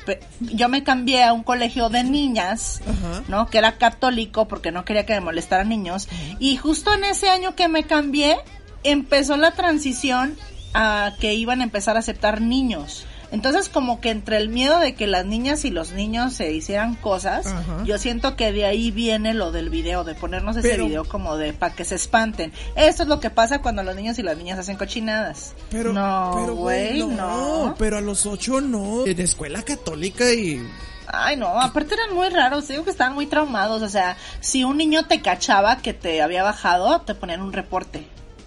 [0.41, 2.81] yo me cambié a un colegio de niñas.
[3.29, 3.47] ¿no?
[3.47, 7.55] Que era católico porque no quería que me molestaran niños, y justo en ese año
[7.55, 8.39] que me cambié,
[8.85, 10.37] empezó la transición
[10.75, 13.07] a que iban a empezar a aceptar niños.
[13.31, 16.95] Entonces como que entre el miedo de que las niñas y los niños se hicieran
[16.97, 17.83] cosas, Ajá.
[17.85, 21.39] yo siento que de ahí viene lo del video, de ponernos ese Pero- video como
[21.39, 22.53] de para que se espanten.
[22.77, 25.55] Esto es lo que pasa cuando los niños y las niñas hacen cochinadas.
[25.71, 27.75] Pero, no, güey, no.
[27.79, 29.07] Pero a los ocho no.
[29.07, 30.63] En escuela católica y.
[31.07, 34.77] Ay, no, aparte eran muy raros, digo que estaban muy traumados, o sea, si un
[34.77, 38.05] niño te cachaba que te había bajado, te ponían un reporte.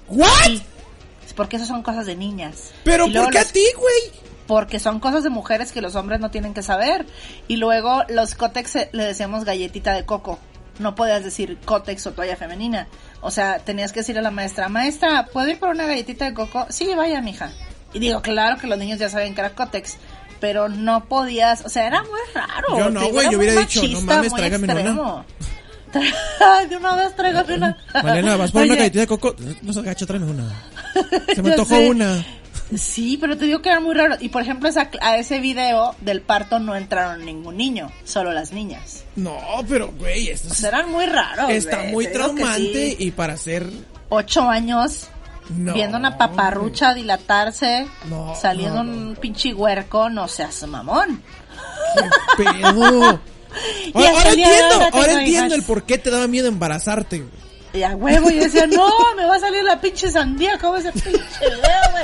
[0.07, 0.61] ¿What?
[1.25, 2.71] Sí, porque esas son cosas de niñas.
[2.83, 4.25] Pero ¿por qué a ti, güey?
[4.47, 7.05] Porque son cosas de mujeres que los hombres no tienen que saber.
[7.47, 10.39] Y luego los cótex eh, le decíamos galletita de coco.
[10.77, 12.87] No podías decir cótex o toalla femenina.
[13.21, 16.33] O sea, tenías que decirle a la maestra, maestra, ¿puedo ir por una galletita de
[16.33, 16.67] coco?
[16.69, 17.51] Sí, vaya, mija.
[17.93, 19.97] Y digo, claro que los niños ya saben que era cótex.
[20.39, 22.77] Pero no podías, o sea, era muy raro.
[22.77, 25.25] Yo no, güey, yo hubiera dicho, no machista, mames, tráigame una.
[26.69, 27.77] De una vez tráigame una.
[28.03, 29.35] Malena, vas por una Oye, galletita de coco.
[29.61, 30.49] No se agacha, tráeme una.
[31.33, 32.25] Se me antojó una.
[32.75, 34.15] Sí, pero te digo que era muy raro.
[34.19, 38.51] Y por ejemplo, esa- a ese video del parto no entraron ningún niño, solo las
[38.51, 39.03] niñas.
[39.15, 39.37] No,
[39.69, 41.49] pero, güey, esto O es- sea, eran muy raros.
[41.51, 42.95] está güey, muy te traumante sí.
[42.99, 43.69] y para ser.
[44.09, 45.07] Ocho años
[45.49, 51.21] No, viendo una paparrucha dilatarse, No, saliendo no, un pinche huerco, no seas mamón.
[52.37, 53.19] ¿Qué pedo?
[53.93, 55.19] Ahora, entiendo, ahora hijas.
[55.19, 57.25] entiendo el por qué te daba miedo embarazarte.
[57.73, 60.77] Y a huevo, y yo decía, no, me va a salir la pinche sandía, ¿cómo
[60.77, 61.09] ese pinche
[61.41, 62.03] güey?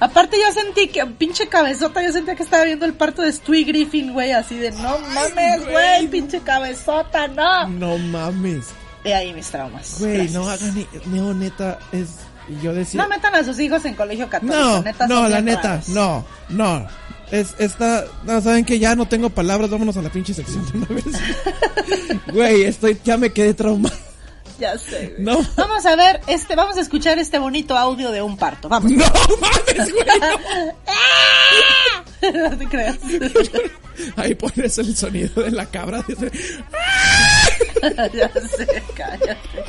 [0.00, 3.64] Aparte yo sentí que, pinche cabezota, yo sentía que estaba viendo el parto de Stewie
[3.64, 6.08] Griffin, güey, así de, no mames, güey.
[6.08, 7.68] pinche cabezota, no.
[7.68, 8.66] No mames.
[9.04, 10.00] De ahí mis traumas.
[10.00, 10.86] Güey, no hagan.
[11.06, 12.08] No, neta, es.
[12.62, 13.02] Yo decía.
[13.02, 15.88] No metan a sus hijos en colegio católico, No, neta, no, la neta, raros.
[15.90, 16.86] no, no.
[17.34, 20.78] Es, esta, no, saben que ya no tengo palabras, vámonos a la pinche sección de
[20.78, 21.04] una vez.
[22.32, 23.96] Güey, estoy, ya me quedé traumado.
[24.60, 25.24] Ya sé, güey.
[25.24, 28.92] No, Vamos a ver, este, vamos a escuchar este bonito audio de un parto, vamos.
[28.92, 29.04] no
[29.40, 30.06] mames, güey.
[32.22, 32.32] no.
[32.50, 32.98] no te creas.
[34.14, 36.04] Ahí pones el sonido de la cabra.
[38.12, 39.64] ya sé, cállate.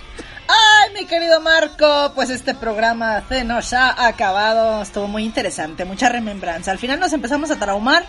[0.48, 4.82] Ay, mi querido Marco, pues este programa se nos ha acabado.
[4.84, 6.72] Estuvo muy interesante, mucha remembranza.
[6.72, 8.06] Al final nos empezamos a traumar,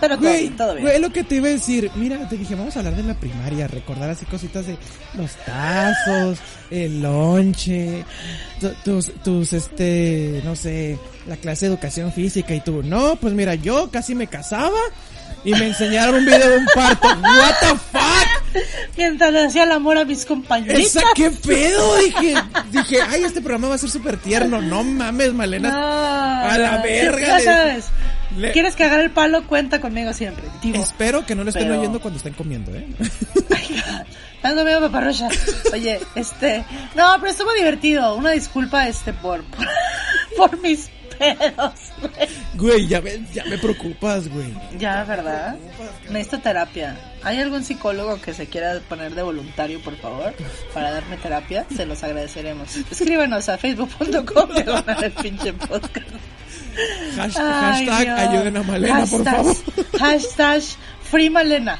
[0.00, 0.86] pero todo, Güey, bien, todo bien.
[0.86, 1.90] güey, lo que te iba a decir.
[1.96, 4.76] Mira, te dije, vamos a hablar de la primaria, recordar así cositas de
[5.14, 6.38] los tazos,
[6.70, 8.04] el lonche,
[8.60, 12.82] tu- tus, tus, este, no sé, la clase de educación física y tú.
[12.84, 14.78] No, pues mira, yo casi me casaba
[15.44, 17.08] y me enseñaron un video de un parto.
[17.08, 18.62] What the fuck?
[18.96, 20.96] Mientras le hacía el amor a mis compañeritas.
[20.96, 21.96] ¿Esa qué pedo?
[21.96, 22.34] Dije,
[22.70, 24.60] dije, ay, este programa va a ser súper tierno.
[24.60, 25.70] No mames, Malena.
[25.70, 25.78] No,
[26.50, 27.26] a la no, verga.
[27.26, 27.86] Ya sabes.
[28.36, 29.46] le- ¿Quieres cagar el palo?
[29.46, 30.44] Cuenta conmigo siempre.
[30.62, 32.86] Digo, Espero que no lo estén Pero- oyendo cuando estén comiendo, ¿eh?
[34.42, 35.28] Tengo miedo, paparrocha.
[35.72, 36.64] Oye, este,
[36.96, 38.16] no, pero estuvo divertido.
[38.16, 39.66] Una disculpa, este, por, por,
[40.36, 40.90] por mis
[41.36, 42.28] pedos, güey.
[42.54, 44.52] Güey, ya me, ya me preocupas, güey.
[44.78, 45.56] Ya, ¿verdad?
[46.10, 46.96] Necesito terapia.
[47.22, 50.34] ¿Hay algún psicólogo que se quiera poner de voluntario, por favor,
[50.74, 51.64] para darme terapia?
[51.74, 52.76] Se los agradeceremos.
[52.76, 56.08] Escríbanos a facebook.com diagonal el pinche podcast.
[57.18, 58.18] Ay, hashtag Dios.
[58.18, 59.56] ayuden a Malena, por Hashtag- favor.
[60.00, 60.62] Hashtag
[61.02, 61.78] Free Malena.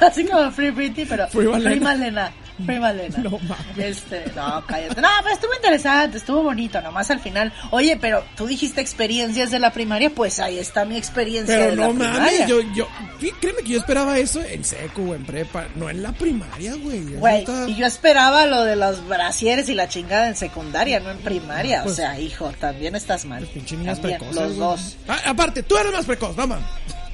[0.00, 1.70] Así como Free Britney, pero Free Malena.
[1.70, 2.26] Free Malena.
[2.30, 2.47] Free
[2.78, 3.18] Malena.
[3.18, 3.38] No.
[3.76, 5.00] Este, no, cállate.
[5.00, 7.52] No, pero estuvo interesante, estuvo bonito, nomás al final.
[7.70, 11.76] Oye, pero tú dijiste experiencias de la primaria, pues ahí está mi experiencia Pero de
[11.76, 12.20] no la primaria.
[12.20, 12.88] mames, yo, yo,
[13.40, 17.00] créeme que yo esperaba eso en seco o en prepa, no en la primaria, güey.
[17.14, 21.18] Güey, y yo esperaba lo de los brasieres y la chingada en secundaria, no en
[21.18, 21.82] primaria.
[21.82, 23.46] Pues- o sea, hijo, también estás mal.
[23.52, 24.58] Pues También, precoces, Los güey.
[24.58, 24.96] dos.
[25.08, 26.60] Ah, aparte, tú eres más precoz, mamá.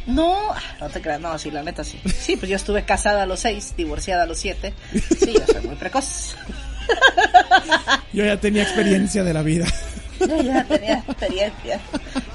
[0.07, 2.01] No, no te creas, no, sí, la neta sí.
[2.07, 4.75] Sí, pues yo estuve casada a los seis, divorciada a los siete.
[5.19, 6.37] Sí, yo soy muy precoz.
[8.13, 9.67] Yo ya tenía experiencia de la vida.
[10.21, 11.81] Yo ya tenía experiencia.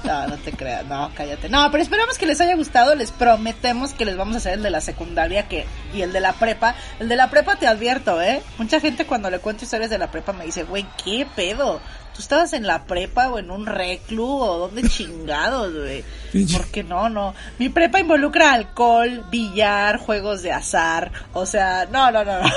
[0.04, 1.48] No, no te creas, no, cállate.
[1.48, 2.94] No, pero esperamos que les haya gustado.
[2.94, 6.20] Les prometemos que les vamos a hacer el de la secundaria que y el de
[6.20, 6.74] la prepa.
[6.98, 8.42] El de la prepa te advierto, ¿eh?
[8.58, 11.80] Mucha gente cuando le cuento historias de la prepa me dice, güey, ¿qué pedo?
[12.14, 16.04] ¿Tú estabas en la prepa o en un reclu o dónde chingados, güey?
[16.52, 17.34] Porque no, no.
[17.58, 21.10] Mi prepa involucra alcohol, billar, juegos de azar.
[21.32, 22.40] O sea, no, no, no.
[22.42, 22.48] no.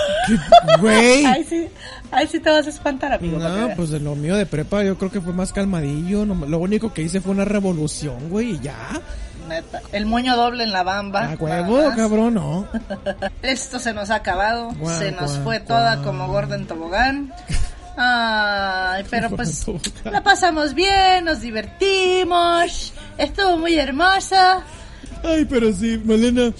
[0.79, 1.25] Güey.
[1.25, 1.67] Ahí sí,
[2.11, 3.37] ahí sí te vas a espantar, amigo.
[3.39, 6.25] No, pues de lo mío de prepa yo creo que fue más calmadillo.
[6.25, 8.75] no- lo único que hice fue una revolución, güey, y ya.
[9.47, 9.81] Neta.
[9.91, 11.31] El moño doble en la bamba.
[11.31, 12.67] A huevo, cabrón, no.
[13.41, 14.71] Esto se nos ha acabado.
[14.73, 17.33] Guau, se nos guau, fue toda como gorda en tobogán.
[17.95, 19.65] Ay, pero pues
[20.03, 22.93] la pasamos bien, nos divertimos.
[23.17, 24.63] Estuvo muy hermosa.
[25.23, 26.51] Ay, pero sí, Malena.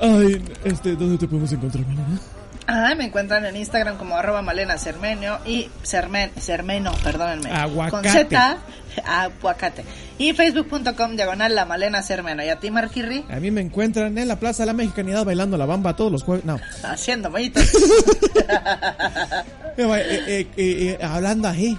[0.00, 2.20] Ay, este, ¿dónde te podemos encontrar, Malena?
[2.66, 7.50] Ay, me encuentran en Instagram como arroba malena cermenio y cermen, cermeno, perdónenme.
[7.50, 7.90] Aguacate.
[7.90, 8.58] Con Z,
[9.04, 9.84] aguacate.
[10.18, 12.44] Y facebook.com diagonal la malena cermeno.
[12.44, 13.24] ¿Y a ti, Marquirri?
[13.28, 16.22] A mí me encuentran en la Plaza de la Mexicanidad bailando la bamba todos los
[16.22, 16.44] jueves.
[16.44, 17.64] No, Haciendo moñitos.
[19.74, 21.78] Eh, eh, eh, eh, hablando ahí.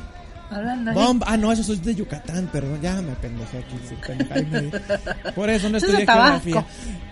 [0.56, 0.96] Hablando ahí.
[0.96, 1.26] Bomba.
[1.30, 2.80] Ah, no, eso soy de Yucatán, perdón.
[2.82, 3.76] Ya me pendejé aquí.
[3.88, 6.66] sí, pendeja, ahí me- Por eso no estudié geografía.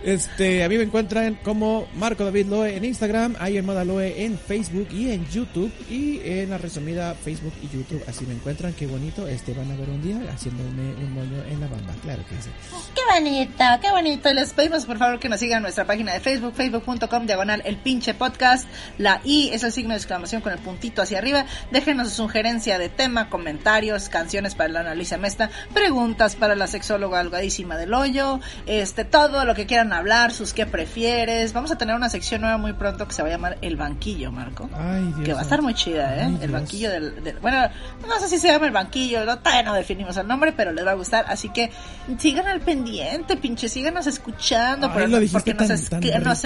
[0.04, 4.38] Este, a mí me encuentran como Marco David Loe en Instagram, hay Moda Loe en
[4.38, 5.72] Facebook y en YouTube.
[5.90, 8.04] Y en la resumida Facebook y YouTube.
[8.08, 8.74] Así me encuentran.
[8.74, 9.28] Qué bonito.
[9.28, 11.94] Este, van a ver un día haciéndome un moño en la bamba.
[12.02, 12.50] Claro que sí.
[12.96, 14.34] Qué bonito, qué bonito.
[14.34, 17.78] Les pedimos por favor que nos sigan en nuestra página de Facebook, facebook.com, diagonal el
[17.78, 18.68] pinche podcast.
[18.98, 21.46] La I es el signo de exclamación con el puntito hacia arriba.
[21.72, 27.20] Déjenos su sugerencia de tema, comentarios, canciones para la analiza mesta, preguntas para la sexóloga
[27.20, 31.54] algadísima del hoyo, este, todo lo que quieran hablar, sus qué prefieres.
[31.54, 34.32] Vamos a tener una sección nueva muy pronto que se va a llamar El Banquillo,
[34.32, 34.70] Marco.
[34.76, 35.24] Ay, Dios.
[35.26, 36.22] Que va a estar muy chida, ¿eh?
[36.26, 37.62] Ay, el banquillo del, del- Bueno,
[38.08, 40.86] no sé si se llama el banquillo, no, todavía no definimos el nombre, pero les
[40.86, 41.26] va a gustar.
[41.28, 41.72] Así que
[42.20, 44.88] sigan al pendiente, pinche, síganos escuchando.
[44.88, 46.02] Ay, pero porque nos, tan- tan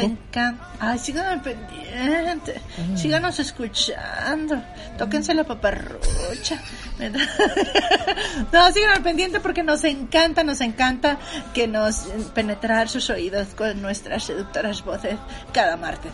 [0.05, 0.69] encanta.
[0.79, 2.61] Ay, sigan al pendiente.
[2.95, 4.61] Síganos escuchando.
[4.97, 6.61] Tóquense la paparrucha.
[8.51, 11.17] no, sigan al pendiente porque nos encanta, nos encanta
[11.53, 15.17] que nos penetrar sus oídos con nuestras seductoras voces
[15.53, 16.11] cada martes.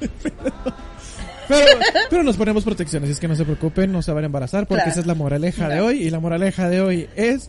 [1.52, 1.78] Pero,
[2.10, 4.82] pero nos ponemos protecciones, es que no se preocupen, no se van a embarazar, porque
[4.84, 4.90] Claro.
[4.90, 6.02] esa es la moraleja de hoy.
[6.02, 7.48] Y la moraleja de hoy es: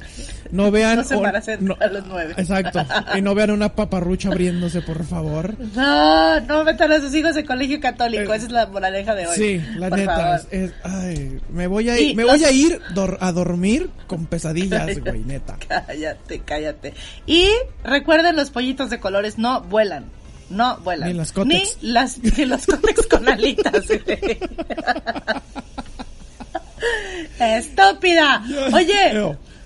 [0.51, 0.97] no vean.
[1.03, 2.33] No se embaracen no- a los nueve.
[2.37, 2.85] Exacto.
[3.15, 5.55] Y no vean una paparrucha abriéndose, por favor.
[5.75, 8.33] No, no metan a sus hijos en colegio católico.
[8.33, 9.35] Eh, Esa es la moraleja de hoy.
[9.35, 10.35] Sí, la Por neta.
[10.37, 13.89] es- es- ay, me voy a ir, me los- voy a, ir dor- a dormir
[14.07, 15.57] con pesadillas, güey, neta.
[15.67, 16.93] Cállate, cállate.
[17.25, 17.47] Y
[17.83, 20.05] recuerden, los pollitos de colores no vuelan.
[20.49, 21.09] No vuelan.
[21.09, 21.77] Ni las cótex.
[21.81, 23.83] Ni, las, ni los cótex con alitas.
[27.39, 28.43] Estúpida.
[28.73, 29.13] Oye,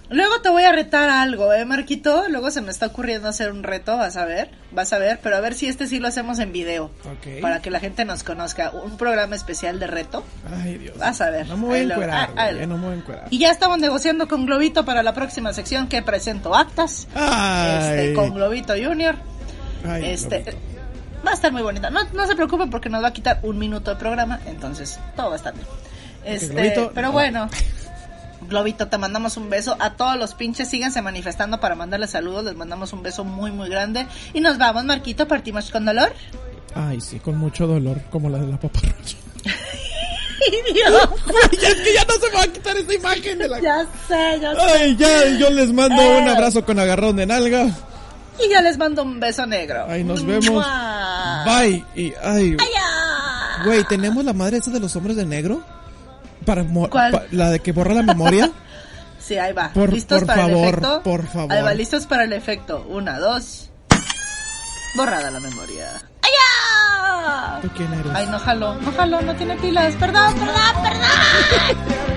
[0.10, 2.26] luego te voy a retar algo, ¿eh, Marquito?
[2.30, 5.36] Luego se me está ocurriendo hacer un reto, vas a ver, vas a ver, pero
[5.36, 6.86] a ver si este sí lo hacemos en video.
[7.06, 7.42] Ok.
[7.42, 8.72] Para que la gente nos conozca.
[8.72, 10.24] Un programa especial de reto.
[10.64, 10.98] Ay, Dios.
[10.98, 11.48] Vas a ver.
[11.48, 13.28] No me voy a lo- encuerar, ah, güey, no me voy a encuerar.
[13.32, 17.08] Y ya estamos negociando con Globito para la próxima sección que presento actas.
[17.16, 17.90] Ay.
[18.10, 19.16] Este, con Globito Junior.
[19.86, 20.44] Ay, este
[21.26, 21.90] va a estar muy bonita.
[21.90, 25.28] No, no se preocupen porque nos va a quitar un minuto de programa, entonces todo
[25.30, 25.66] va a estar bien.
[26.24, 27.14] Este, Globito, pero no.
[27.14, 27.50] bueno.
[28.42, 29.76] Globito, te mandamos un beso.
[29.80, 32.46] A todos los pinches, síganse manifestando para mandarles saludos.
[32.46, 34.08] Les mandamos un beso muy, muy grande.
[34.34, 35.28] Y nos vamos, Marquito.
[35.28, 36.14] Partimos con dolor.
[36.76, 39.18] Ay, sí, con mucho dolor, como la de la paparrucha.
[40.74, 41.10] Dios,
[41.52, 43.60] es que ya no se me va a quitar esta imagen de la...
[43.60, 44.62] ya sé, ya sé.
[44.62, 46.22] Ay, ya, yo les mando Eh.
[46.22, 47.66] un abrazo con agarrón de nalga.
[48.44, 49.86] Y ya les mando un beso negro.
[49.90, 50.50] Ay, nos vemos.
[50.50, 51.44] ¡Mua!
[51.46, 51.84] Bye.
[51.96, 52.56] Y, ay,
[53.66, 55.62] güey, ¿tenemos la madre esa de los hombres de negro?
[56.46, 56.64] Para
[57.32, 58.52] la de que borra la memoria.
[59.20, 59.74] Sí, ahí va.
[59.74, 61.04] Por- ¿Listos por para el favor, efecto?
[61.04, 61.52] por favor.
[61.52, 62.86] Ahí va, listos para el efecto.
[62.88, 63.70] Una, dos.
[64.96, 66.02] Borrada la memoria.
[66.22, 67.60] ¡Ay, ya!
[67.62, 68.06] ¿Tú quién eres?
[68.16, 69.96] Ay, no jaló, no jaló, no tiene pilas.
[69.96, 72.17] Perdón, perdón, perdón.